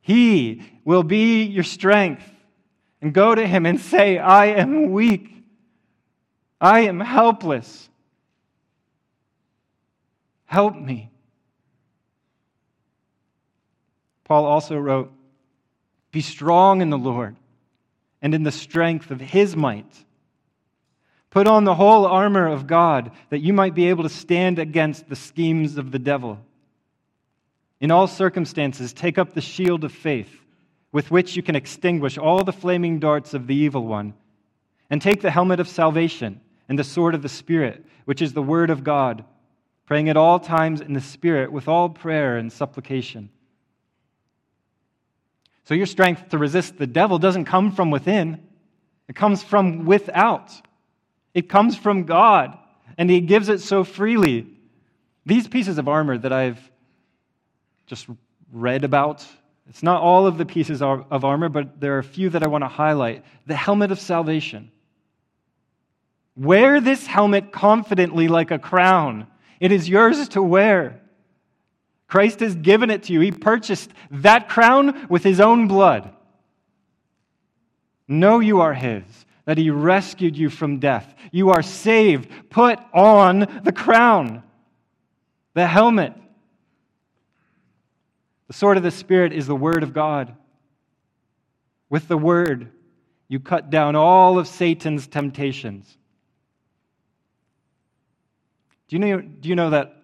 He 0.02 0.64
will 0.84 1.04
be 1.04 1.44
your 1.44 1.64
strength. 1.64 2.28
And 3.02 3.14
go 3.14 3.36
to 3.36 3.46
Him 3.46 3.66
and 3.66 3.80
say, 3.80 4.18
I 4.18 4.48
am 4.48 4.92
weak. 4.92 5.44
I 6.60 6.82
am 6.82 7.00
helpless. 7.00 7.90
Help 10.46 10.76
me. 10.76 11.12
Paul 14.24 14.46
also 14.46 14.78
wrote, 14.78 15.12
Be 16.12 16.22
strong 16.22 16.82
in 16.82 16.90
the 16.90 16.98
Lord 16.98 17.36
and 18.22 18.34
in 18.34 18.44
the 18.44 18.52
strength 18.52 19.12
of 19.12 19.22
his 19.22 19.56
might. 19.56 20.06
Put 21.30 21.48
on 21.48 21.66
the 21.66 21.76
whole 21.76 22.06
armor 22.06 22.48
of 22.48 22.66
God 22.66 23.12
that 23.30 23.40
you 23.40 23.54
might 23.54 23.76
be 23.76 23.90
able 23.90 24.04
to 24.04 24.10
stand 24.10 24.60
against 24.60 25.08
the 25.08 25.16
schemes 25.16 25.78
of 25.78 25.92
the 25.92 26.00
devil. 26.00 26.40
In 27.80 27.92
all 27.92 28.08
circumstances, 28.08 28.92
take 28.92 29.18
up 29.18 29.34
the 29.34 29.42
shield 29.42 29.84
of 29.84 29.92
faith 29.92 30.32
with 30.91 31.12
which 31.12 31.36
you 31.36 31.43
can 31.43 31.56
extinguish 31.56 32.17
all 32.17 32.43
the 32.43 32.54
flaming 32.54 33.00
darts 33.00 33.34
of 33.34 33.47
the 33.47 33.56
evil 33.56 33.86
one. 33.86 34.13
And 34.89 35.02
take 35.02 35.21
the 35.21 35.32
helmet 35.32 35.60
of 35.60 35.67
salvation 35.67 36.39
and 36.69 36.80
the 36.80 36.84
sword 36.84 37.13
of 37.13 37.21
the 37.21 37.30
Spirit, 37.30 37.86
which 38.06 38.21
is 38.21 38.34
the 38.34 38.41
word 38.41 38.69
of 38.69 38.84
God, 38.84 39.26
praying 39.86 40.10
at 40.10 40.17
all 40.17 40.39
times 40.39 40.82
in 40.82 40.93
the 40.93 41.02
Spirit 41.02 41.52
with 41.52 41.67
all 41.67 41.89
prayer 41.89 42.38
and 42.38 42.52
supplication. 42.52 43.30
So 45.65 45.73
your 45.73 45.86
strength 45.86 46.30
to 46.30 46.38
resist 46.38 46.78
the 46.78 46.88
devil 46.88 47.19
doesn't 47.19 47.45
come 47.45 47.73
from 47.73 47.91
within, 47.91 48.41
it 49.10 49.15
comes 49.15 49.43
from 49.43 49.86
without. 49.86 50.54
It 51.34 51.50
comes 51.50 51.78
from 51.78 52.06
God, 52.06 52.58
and 52.97 53.10
He 53.10 53.21
gives 53.21 53.50
it 53.50 53.60
so 53.60 53.84
freely. 53.84 54.47
These 55.26 55.47
pieces 55.47 55.78
of 55.78 55.88
armor 55.88 56.17
that 56.17 56.34
I've 56.34 56.60
just 57.86 58.08
read 58.52 58.84
about, 58.84 59.26
it's 59.69 59.84
not 59.84 60.01
all 60.01 60.25
of 60.25 60.38
the 60.38 60.45
pieces 60.45 60.82
of 60.82 61.25
armor, 61.25 61.49
but 61.49 61.80
there 61.80 61.95
are 61.95 61.99
a 61.99 62.03
few 62.03 62.30
that 62.30 62.43
I 62.43 62.47
want 62.47 62.63
to 62.63 62.69
highlight. 62.69 63.25
The 63.47 63.56
helmet 63.56 63.91
of 63.91 63.99
salvation. 63.99 64.71
Wear 66.36 66.80
this 66.80 67.06
helmet 67.06 67.51
confidently 67.51 68.27
like 68.27 68.51
a 68.51 68.60
crown. 68.60 69.27
It 69.60 69.71
is 69.71 69.89
yours 69.89 70.30
to 70.30 70.41
wear. 70.41 71.01
Christ 72.08 72.39
has 72.39 72.56
given 72.56 72.89
it 72.89 73.03
to 73.03 73.13
you. 73.13 73.19
He 73.19 73.32
purchased 73.32 73.91
that 74.12 74.47
crown 74.47 75.08
with 75.10 75.23
his 75.23 75.41
own 75.41 75.67
blood. 75.67 76.13
Know 78.08 78.39
you 78.39 78.62
are 78.62 78.73
his, 78.73 79.03
that 79.45 79.58
he 79.58 79.69
rescued 79.69 80.38
you 80.38 80.49
from 80.49 80.80
death. 80.80 81.13
You 81.32 81.49
are 81.49 81.62
saved. 81.62 82.30
Put 82.49 82.80
on 82.93 83.62
the 83.63 83.73
crown, 83.73 84.43
the 85.56 85.67
helmet. 85.67 86.13
The 88.48 88.54
sword 88.54 88.78
of 88.78 88.84
the 88.84 88.92
Spirit 88.92 89.34
is 89.34 89.48
the 89.48 89.56
word 89.56 89.84
of 89.84 89.94
God. 89.94 90.34
With 91.90 92.08
the 92.08 92.18
word, 92.18 92.72
you 93.28 93.40
cut 93.40 93.70
down 93.70 93.96
all 93.96 94.40
of 94.40 94.48
Satan's 94.48 95.08
temptations. 95.08 95.98
Do 98.88 98.96
you 98.96 99.00
know, 99.00 99.22
do 99.22 99.50
you 99.50 99.56
know 99.56 99.72
that 99.72 100.02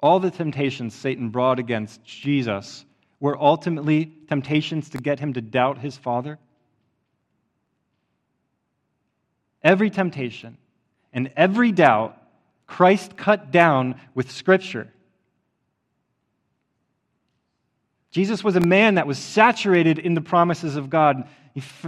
all 0.00 0.20
the 0.20 0.30
temptations 0.30 0.94
Satan 0.94 1.30
brought 1.30 1.58
against 1.58 2.04
Jesus 2.04 2.84
were 3.18 3.40
ultimately 3.40 4.12
temptations 4.28 4.90
to 4.90 4.98
get 4.98 5.20
him 5.20 5.32
to 5.34 5.40
doubt 5.40 5.78
his 5.78 5.96
Father? 5.96 6.38
Every 9.62 9.90
temptation 9.90 10.58
and 11.12 11.30
every 11.36 11.72
doubt, 11.72 12.18
Christ 12.66 13.16
cut 13.16 13.50
down 13.50 14.00
with 14.14 14.30
Scripture. 14.30 14.92
Jesus 18.12 18.44
was 18.44 18.56
a 18.56 18.60
man 18.60 18.94
that 18.94 19.06
was 19.06 19.18
saturated 19.18 19.98
in 19.98 20.14
the 20.14 20.20
promises 20.20 20.76
of 20.76 20.90
God 20.90 21.26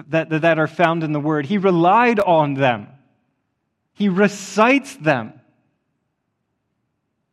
that, 0.08 0.30
that 0.30 0.58
are 0.58 0.66
found 0.66 1.04
in 1.04 1.12
the 1.12 1.20
Word. 1.20 1.46
He 1.46 1.58
relied 1.58 2.18
on 2.18 2.54
them, 2.54 2.88
he 3.92 4.08
recites 4.08 4.96
them. 4.96 5.40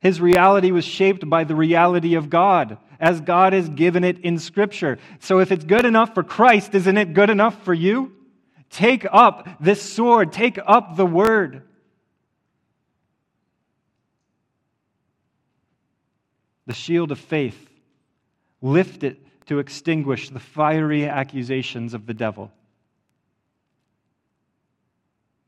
His 0.01 0.19
reality 0.19 0.71
was 0.71 0.83
shaped 0.83 1.29
by 1.29 1.43
the 1.43 1.55
reality 1.55 2.15
of 2.15 2.27
God, 2.27 2.79
as 2.99 3.21
God 3.21 3.53
has 3.53 3.69
given 3.69 4.03
it 4.03 4.19
in 4.19 4.39
Scripture. 4.39 4.97
So 5.19 5.39
if 5.39 5.51
it's 5.51 5.63
good 5.63 5.85
enough 5.85 6.15
for 6.15 6.23
Christ, 6.23 6.73
isn't 6.73 6.97
it 6.97 7.13
good 7.13 7.29
enough 7.29 7.63
for 7.63 7.73
you? 7.73 8.11
Take 8.71 9.05
up 9.11 9.47
this 9.59 9.79
sword, 9.81 10.31
take 10.31 10.57
up 10.65 10.95
the 10.95 11.05
word. 11.05 11.61
The 16.65 16.73
shield 16.73 17.11
of 17.11 17.19
faith, 17.19 17.69
lift 18.61 19.03
it 19.03 19.19
to 19.47 19.59
extinguish 19.59 20.29
the 20.29 20.39
fiery 20.39 21.07
accusations 21.07 21.93
of 21.93 22.05
the 22.05 22.13
devil. 22.13 22.51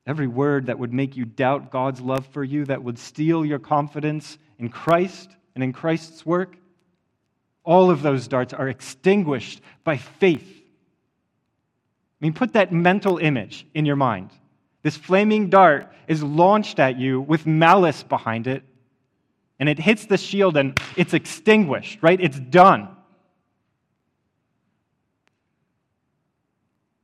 Every 0.06 0.28
word 0.28 0.66
that 0.66 0.80
would 0.80 0.94
make 0.94 1.16
you 1.16 1.26
doubt 1.26 1.72
God's 1.72 2.02
love 2.02 2.26
for 2.28 2.44
you, 2.44 2.66
that 2.66 2.84
would 2.84 3.00
steal 3.00 3.46
your 3.46 3.60
confidence 3.60 4.38
in 4.60 4.70
Christ 4.70 5.30
and 5.56 5.64
in 5.64 5.72
Christ's 5.72 6.26
work, 6.26 6.58
all 7.64 7.90
of 7.90 8.02
those 8.02 8.28
darts 8.28 8.54
are 8.54 8.68
extinguished 8.68 9.62
by 9.84 9.98
faith. 9.98 10.46
I 10.46 12.26
mean, 12.26 12.34
put 12.34 12.54
that 12.54 12.72
mental 12.72 13.18
image 13.18 13.66
in 13.74 13.86
your 13.86 13.96
mind. 13.96 14.32
This 14.82 14.98
flaming 14.98 15.50
dart 15.50 15.92
is 16.08 16.22
launched 16.22 16.80
at 16.80 17.00
you 17.00 17.22
with 17.22 17.46
malice 17.46 18.04
behind 18.04 18.48
it, 18.48 18.64
and 19.60 19.70
it 19.70 19.80
hits 19.80 20.06
the 20.06 20.18
shield 20.18 20.58
and 20.58 20.78
it's 20.98 21.14
extinguished, 21.14 22.00
right? 22.02 22.20
It's 22.20 22.40
done. 22.40 22.93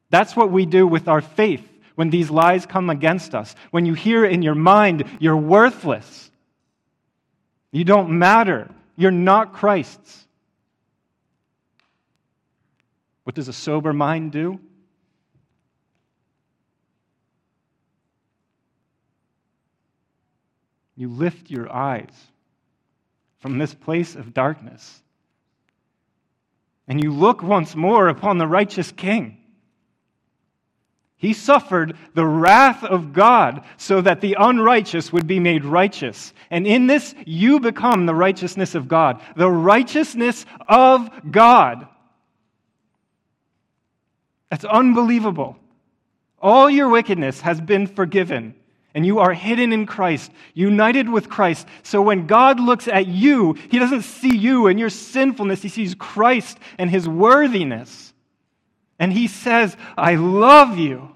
That's 0.10 0.36
what 0.36 0.52
we 0.52 0.65
do 0.65 0.88
with 0.88 1.08
our 1.08 1.22
faith 1.22 1.65
when 1.95 2.10
these 2.10 2.30
lies 2.30 2.65
come 2.65 2.89
against 2.89 3.36
us. 3.36 3.56
When 3.72 3.86
you 3.86 3.93
hear 3.93 4.26
in 4.26 4.41
your 4.41 4.56
mind, 4.56 5.04
you're 5.19 5.38
worthless, 5.38 6.32
you 7.72 7.84
don't 7.84 8.17
matter, 8.17 8.69
you're 8.95 9.12
not 9.12 9.54
Christ's. 9.54 10.26
What 13.24 13.36
does 13.36 13.48
a 13.48 13.54
sober 13.54 13.93
mind 13.93 14.32
do? 14.32 14.60
You 20.95 21.10
lift 21.10 21.52
your 21.52 21.72
eyes 21.72 22.12
from 23.39 23.58
this 23.58 23.74
place 23.74 24.15
of 24.15 24.34
darkness 24.34 25.02
and 26.89 27.02
you 27.02 27.12
look 27.12 27.43
once 27.43 27.76
more 27.76 28.08
upon 28.10 28.38
the 28.38 28.48
righteous 28.48 28.91
King 28.91 29.38
he 31.19 31.34
suffered 31.34 31.97
the 32.13 32.25
wrath 32.25 32.82
of 32.82 33.12
God 33.12 33.65
so 33.75 33.99
that 33.99 34.21
the 34.21 34.38
unrighteous 34.39 35.12
would 35.12 35.27
be 35.27 35.39
made 35.39 35.65
righteous. 35.65 36.34
And 36.49 36.65
in 36.65 36.88
this, 36.88 37.13
you 37.25 37.60
become 37.60 38.05
the 38.05 38.15
righteousness 38.15 38.73
of 38.73 38.88
God. 38.88 39.21
The 39.36 39.51
righteousness 39.51 40.45
of 40.65 41.10
God. 41.29 41.86
That's 44.49 44.63
unbelievable. 44.63 45.58
All 46.41 46.69
your 46.69 46.88
wickedness 46.88 47.41
has 47.41 47.60
been 47.60 47.86
forgiven, 47.86 48.55
and 48.95 49.05
you 49.05 49.19
are 49.19 49.34
hidden 49.34 49.73
in 49.73 49.86
Christ, 49.86 50.32
united 50.53 51.10
with 51.10 51.29
Christ. 51.29 51.67
So 51.84 52.01
when 52.01 52.27
God 52.27 52.62
looks 52.62 52.88
at 52.88 53.08
you, 53.08 53.58
He 53.69 53.77
doesn't 53.77 54.03
see 54.03 54.38
you 54.38 54.67
and 54.67 54.79
your 54.79 54.89
sinfulness, 54.89 55.62
He 55.62 55.67
sees 55.67 55.95
Christ 55.95 56.58
and 56.77 56.89
His 56.89 57.10
worthiness. 57.10 58.09
And 58.99 59.13
he 59.13 59.27
says, 59.27 59.77
I 59.97 60.15
love 60.15 60.77
you. 60.77 61.15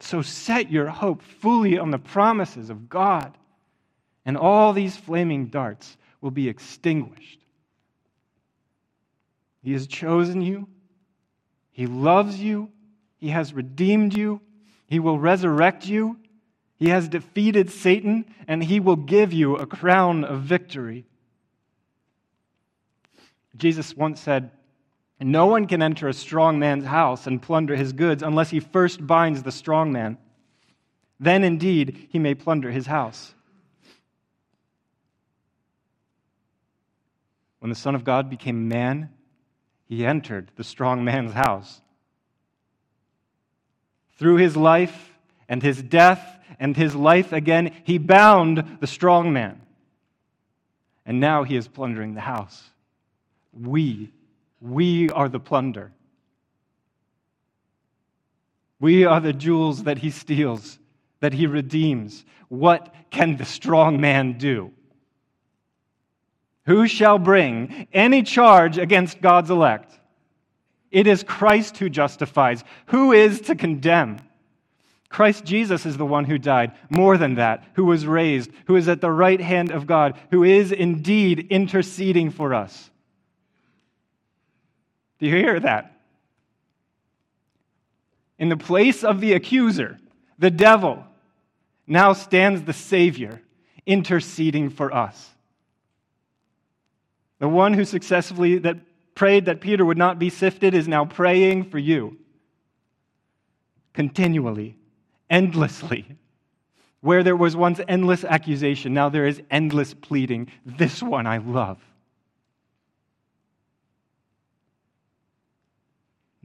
So 0.00 0.22
set 0.22 0.70
your 0.70 0.88
hope 0.88 1.22
fully 1.22 1.78
on 1.78 1.90
the 1.90 1.98
promises 1.98 2.70
of 2.70 2.88
God, 2.88 3.36
and 4.24 4.36
all 4.36 4.72
these 4.72 4.96
flaming 4.96 5.46
darts 5.46 5.96
will 6.20 6.30
be 6.30 6.48
extinguished. 6.48 7.40
He 9.62 9.72
has 9.72 9.86
chosen 9.86 10.42
you, 10.42 10.68
He 11.70 11.86
loves 11.86 12.38
you, 12.38 12.70
He 13.16 13.28
has 13.28 13.54
redeemed 13.54 14.14
you, 14.14 14.42
He 14.86 15.00
will 15.00 15.18
resurrect 15.18 15.86
you, 15.86 16.18
He 16.76 16.90
has 16.90 17.08
defeated 17.08 17.70
Satan, 17.70 18.26
and 18.46 18.62
He 18.62 18.80
will 18.80 18.96
give 18.96 19.32
you 19.32 19.56
a 19.56 19.66
crown 19.66 20.22
of 20.24 20.42
victory. 20.42 21.06
Jesus 23.56 23.96
once 23.96 24.20
said, 24.20 24.50
No 25.20 25.46
one 25.46 25.66
can 25.66 25.82
enter 25.82 26.08
a 26.08 26.12
strong 26.12 26.58
man's 26.58 26.84
house 26.84 27.26
and 27.26 27.40
plunder 27.40 27.76
his 27.76 27.92
goods 27.92 28.22
unless 28.22 28.50
he 28.50 28.60
first 28.60 29.06
binds 29.06 29.42
the 29.42 29.52
strong 29.52 29.92
man. 29.92 30.18
Then 31.20 31.44
indeed 31.44 32.08
he 32.10 32.18
may 32.18 32.34
plunder 32.34 32.70
his 32.70 32.86
house. 32.86 33.34
When 37.60 37.70
the 37.70 37.76
Son 37.76 37.94
of 37.94 38.04
God 38.04 38.28
became 38.28 38.68
man, 38.68 39.10
he 39.86 40.04
entered 40.04 40.50
the 40.56 40.64
strong 40.64 41.04
man's 41.04 41.32
house. 41.32 41.80
Through 44.18 44.36
his 44.36 44.56
life 44.56 45.12
and 45.48 45.62
his 45.62 45.82
death 45.82 46.38
and 46.58 46.76
his 46.76 46.94
life 46.94 47.32
again, 47.32 47.72
he 47.84 47.98
bound 47.98 48.78
the 48.80 48.86
strong 48.86 49.32
man. 49.32 49.62
And 51.06 51.20
now 51.20 51.44
he 51.44 51.56
is 51.56 51.68
plundering 51.68 52.14
the 52.14 52.20
house. 52.20 52.70
We, 53.60 54.10
we 54.60 55.10
are 55.10 55.28
the 55.28 55.40
plunder. 55.40 55.92
We 58.80 59.04
are 59.04 59.20
the 59.20 59.32
jewels 59.32 59.84
that 59.84 59.98
he 59.98 60.10
steals, 60.10 60.78
that 61.20 61.32
he 61.32 61.46
redeems. 61.46 62.24
What 62.48 62.94
can 63.10 63.36
the 63.36 63.44
strong 63.44 64.00
man 64.00 64.36
do? 64.38 64.72
Who 66.66 66.86
shall 66.88 67.18
bring 67.18 67.88
any 67.92 68.22
charge 68.22 68.78
against 68.78 69.20
God's 69.20 69.50
elect? 69.50 69.98
It 70.90 71.06
is 71.06 71.22
Christ 71.22 71.78
who 71.78 71.88
justifies. 71.90 72.64
Who 72.86 73.12
is 73.12 73.42
to 73.42 73.54
condemn? 73.54 74.18
Christ 75.08 75.44
Jesus 75.44 75.86
is 75.86 75.96
the 75.96 76.06
one 76.06 76.24
who 76.24 76.38
died. 76.38 76.72
More 76.88 77.16
than 77.16 77.34
that, 77.34 77.64
who 77.74 77.84
was 77.84 78.06
raised, 78.06 78.50
who 78.66 78.76
is 78.76 78.88
at 78.88 79.00
the 79.00 79.10
right 79.10 79.40
hand 79.40 79.70
of 79.70 79.86
God, 79.86 80.18
who 80.30 80.42
is 80.42 80.72
indeed 80.72 81.46
interceding 81.50 82.30
for 82.30 82.54
us. 82.54 82.90
Do 85.24 85.30
you 85.30 85.36
hear 85.36 85.58
that? 85.58 85.90
In 88.38 88.50
the 88.50 88.58
place 88.58 89.02
of 89.02 89.22
the 89.22 89.32
accuser, 89.32 89.98
the 90.38 90.50
devil, 90.50 91.02
now 91.86 92.12
stands 92.12 92.60
the 92.60 92.74
Savior 92.74 93.40
interceding 93.86 94.68
for 94.68 94.94
us. 94.94 95.30
The 97.38 97.48
one 97.48 97.72
who 97.72 97.86
successfully 97.86 98.58
that 98.58 98.76
prayed 99.14 99.46
that 99.46 99.62
Peter 99.62 99.82
would 99.82 99.96
not 99.96 100.18
be 100.18 100.28
sifted 100.28 100.74
is 100.74 100.86
now 100.86 101.06
praying 101.06 101.70
for 101.70 101.78
you. 101.78 102.18
Continually, 103.94 104.76
endlessly. 105.30 106.18
Where 107.00 107.22
there 107.22 107.34
was 107.34 107.56
once 107.56 107.80
endless 107.88 108.24
accusation, 108.24 108.92
now 108.92 109.08
there 109.08 109.26
is 109.26 109.40
endless 109.50 109.94
pleading. 109.94 110.48
This 110.66 111.02
one 111.02 111.26
I 111.26 111.38
love. 111.38 111.78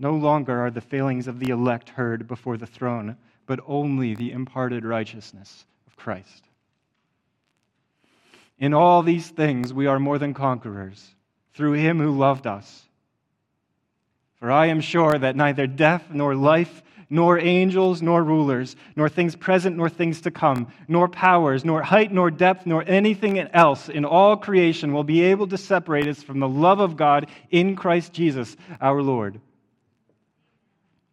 No 0.02 0.16
longer 0.16 0.66
are 0.66 0.72
the 0.72 0.80
failings 0.80 1.28
of 1.28 1.39
the 1.39 1.50
elect 1.50 1.89
heard 1.89 2.26
before 2.26 2.56
the 2.56 2.66
throne, 2.66 3.18
but 3.45 3.60
only 3.68 4.16
the 4.16 4.32
imparted 4.32 4.86
righteousness 4.86 5.66
of 5.88 5.97
Christ. 5.97 6.45
In 8.58 8.74
all 8.74 9.04
these 9.04 9.28
things 9.28 9.74
we 9.74 9.88
are 9.88 10.00
more 10.00 10.18
than 10.18 10.34
conquerors 10.34 11.14
through 11.54 11.74
him 11.74 12.00
who 12.00 12.18
loved 12.18 12.47
us. 12.47 12.86
For 14.39 14.50
I 14.50 14.68
am 14.68 14.80
sure 14.80 15.18
that 15.18 15.36
neither 15.36 15.68
death 15.68 16.06
nor 16.12 16.34
life, 16.34 16.82
nor 17.10 17.38
angels, 17.38 18.02
nor 18.02 18.24
rulers, 18.24 18.78
nor 18.95 19.10
things 19.10 19.36
present, 19.36 19.76
nor 19.76 19.89
things 19.89 20.22
to 20.22 20.32
come, 20.32 20.72
nor 20.88 21.10
powers, 21.10 21.66
nor 21.66 21.82
height, 21.82 22.14
nor 22.14 22.32
depth, 22.32 22.66
nor 22.66 22.86
anything 22.88 23.38
else 23.39 23.89
in 23.89 24.06
all 24.06 24.38
creation 24.38 24.93
will 24.93 25.04
be 25.04 25.24
able 25.24 25.47
to 25.47 25.58
separate 25.58 26.08
us 26.08 26.24
from 26.24 26.39
the 26.39 26.47
love 26.47 26.80
of 26.80 26.95
God 26.95 27.28
in 27.50 27.76
Christ 27.76 28.14
Jesus 28.14 28.56
our 28.80 29.02
Lord. 29.02 29.41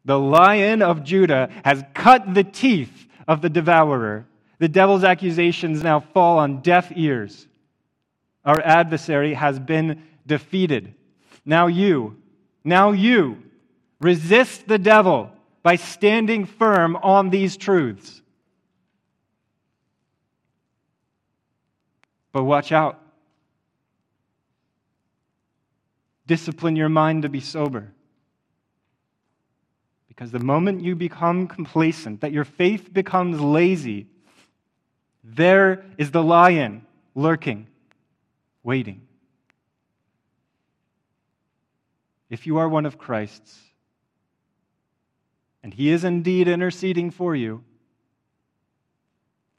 The 0.06 0.18
lion 0.18 0.82
of 0.82 1.02
Judah 1.02 1.50
has 1.64 1.84
cut 1.92 2.32
the 2.32 2.44
teeth 2.44 3.08
of 3.26 3.42
the 3.42 3.50
devourer. 3.50 4.24
The 4.58 4.68
devil's 4.68 5.02
accusations 5.02 5.82
now 5.82 5.98
fall 5.98 6.38
on 6.38 6.62
deaf 6.62 6.92
ears. 6.94 7.46
Our 8.44 8.60
adversary 8.60 9.34
has 9.34 9.58
been 9.58 10.04
defeated. 10.24 10.94
Now 11.44 11.66
you, 11.66 12.16
now 12.62 12.92
you, 12.92 13.42
resist 14.00 14.68
the 14.68 14.78
devil 14.78 15.30
by 15.64 15.74
standing 15.74 16.46
firm 16.46 16.94
on 16.94 17.30
these 17.30 17.56
truths. 17.56 18.22
But 22.30 22.44
watch 22.44 22.70
out. 22.70 23.00
Discipline 26.28 26.76
your 26.76 26.88
mind 26.88 27.22
to 27.22 27.28
be 27.28 27.40
sober. 27.40 27.92
Because 30.16 30.30
the 30.30 30.38
moment 30.38 30.80
you 30.80 30.96
become 30.96 31.46
complacent, 31.46 32.22
that 32.22 32.32
your 32.32 32.46
faith 32.46 32.90
becomes 32.90 33.38
lazy, 33.38 34.06
there 35.22 35.84
is 35.98 36.10
the 36.10 36.22
lion 36.22 36.86
lurking, 37.14 37.66
waiting. 38.62 39.02
If 42.30 42.46
you 42.46 42.56
are 42.56 42.68
one 42.68 42.86
of 42.86 42.96
Christ's, 42.96 43.58
and 45.62 45.74
he 45.74 45.90
is 45.90 46.02
indeed 46.02 46.48
interceding 46.48 47.10
for 47.10 47.36
you, 47.36 47.62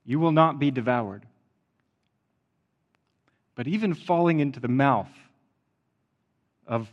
you 0.05 0.19
will 0.19 0.31
not 0.31 0.57
be 0.57 0.71
devoured. 0.71 1.23
But 3.53 3.67
even 3.67 3.93
falling 3.93 4.39
into 4.39 4.59
the 4.59 4.67
mouth 4.67 5.11
of 6.65 6.89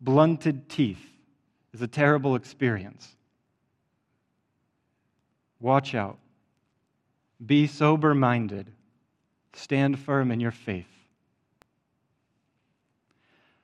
blunted 0.00 0.68
teeth 0.68 1.04
is 1.72 1.82
a 1.82 1.86
terrible 1.86 2.34
experience. 2.34 3.16
Watch 5.60 5.94
out. 5.94 6.18
Be 7.44 7.66
sober 7.66 8.14
minded. 8.14 8.70
Stand 9.54 9.98
firm 9.98 10.30
in 10.30 10.40
your 10.40 10.50
faith. 10.50 10.86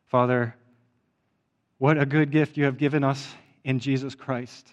Father, 0.09 0.55
what 1.79 1.99
a 1.99 2.07
good 2.07 2.31
gift 2.31 2.57
you 2.57 2.65
have 2.65 2.79
given 2.79 3.03
us 3.03 3.35
in 3.65 3.79
Jesus 3.79 4.15
Christ, 4.15 4.69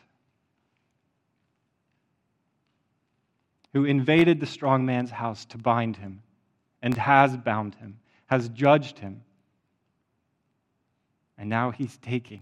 who 3.74 3.86
invaded 3.86 4.40
the 4.40 4.46
strong 4.46 4.86
man's 4.86 5.12
house 5.12 5.46
to 5.46 5.58
bind 5.58 5.96
him 5.98 6.22
and 6.82 6.96
has 6.96 7.36
bound 7.38 7.76
him, 7.76 8.00
has 8.28 8.50
judged 8.50 9.00
him. 9.00 9.24
And 11.38 11.50
now 11.50 11.72
he's 11.72 11.98
taking 11.98 12.42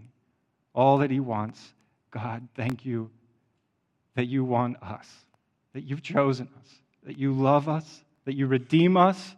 all 0.73 0.99
that 0.99 1.11
he 1.11 1.19
wants. 1.19 1.73
God, 2.11 2.47
thank 2.55 2.85
you 2.85 3.09
that 4.15 4.25
you 4.25 4.43
want 4.43 4.81
us 4.81 5.07
that 5.73 5.81
you've 5.81 6.01
chosen 6.01 6.49
us, 6.59 6.69
that 7.03 7.17
you 7.17 7.31
love 7.31 7.69
us, 7.69 8.03
that 8.25 8.35
you 8.35 8.47
redeem 8.47 8.97
us, 8.97 9.35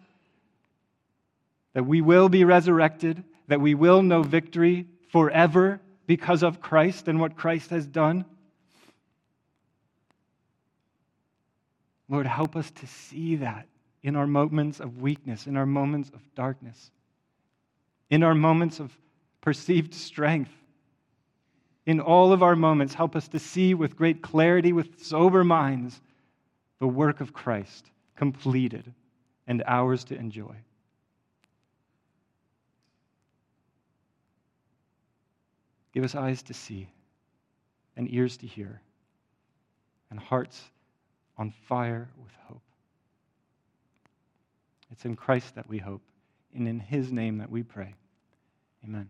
that 1.73 1.85
we 1.85 2.01
will 2.01 2.29
be 2.29 2.43
resurrected, 2.43 3.23
that 3.47 3.61
we 3.61 3.75
will 3.75 4.01
know 4.01 4.23
victory 4.23 4.87
forever 5.11 5.79
because 6.07 6.43
of 6.43 6.61
Christ 6.61 7.07
and 7.07 7.19
what 7.19 7.35
Christ 7.35 7.69
has 7.69 7.85
done. 7.85 8.25
Lord, 12.09 12.25
help 12.25 12.55
us 12.55 12.69
to 12.71 12.87
see 12.87 13.37
that 13.37 13.67
in 14.03 14.15
our 14.15 14.27
moments 14.27 14.79
of 14.79 15.01
weakness, 15.01 15.47
in 15.47 15.55
our 15.55 15.65
moments 15.65 16.09
of 16.09 16.21
darkness, 16.35 16.91
in 18.09 18.23
our 18.23 18.35
moments 18.35 18.79
of 18.79 18.91
perceived 19.39 19.93
strength. 19.93 20.51
In 21.85 21.99
all 21.99 22.31
of 22.31 22.43
our 22.43 22.55
moments, 22.55 22.93
help 22.93 23.15
us 23.15 23.27
to 23.29 23.39
see 23.39 23.73
with 23.73 23.95
great 23.95 24.21
clarity, 24.21 24.71
with 24.71 25.03
sober 25.03 25.43
minds, 25.43 25.99
the 26.79 26.87
work 26.87 27.21
of 27.21 27.33
Christ 27.33 27.89
completed 28.15 28.93
and 29.47 29.63
ours 29.65 30.03
to 30.05 30.15
enjoy. 30.15 30.55
Give 35.93 36.03
us 36.03 36.15
eyes 36.15 36.41
to 36.43 36.53
see 36.53 36.87
and 37.97 38.11
ears 38.13 38.37
to 38.37 38.47
hear 38.47 38.81
and 40.09 40.19
hearts 40.19 40.63
on 41.37 41.51
fire 41.67 42.09
with 42.21 42.31
hope. 42.47 42.61
It's 44.91 45.05
in 45.05 45.15
Christ 45.15 45.55
that 45.55 45.67
we 45.67 45.77
hope, 45.77 46.01
and 46.53 46.67
in 46.67 46.79
his 46.79 47.11
name 47.11 47.37
that 47.39 47.49
we 47.49 47.63
pray. 47.63 47.95
Amen. 48.83 49.09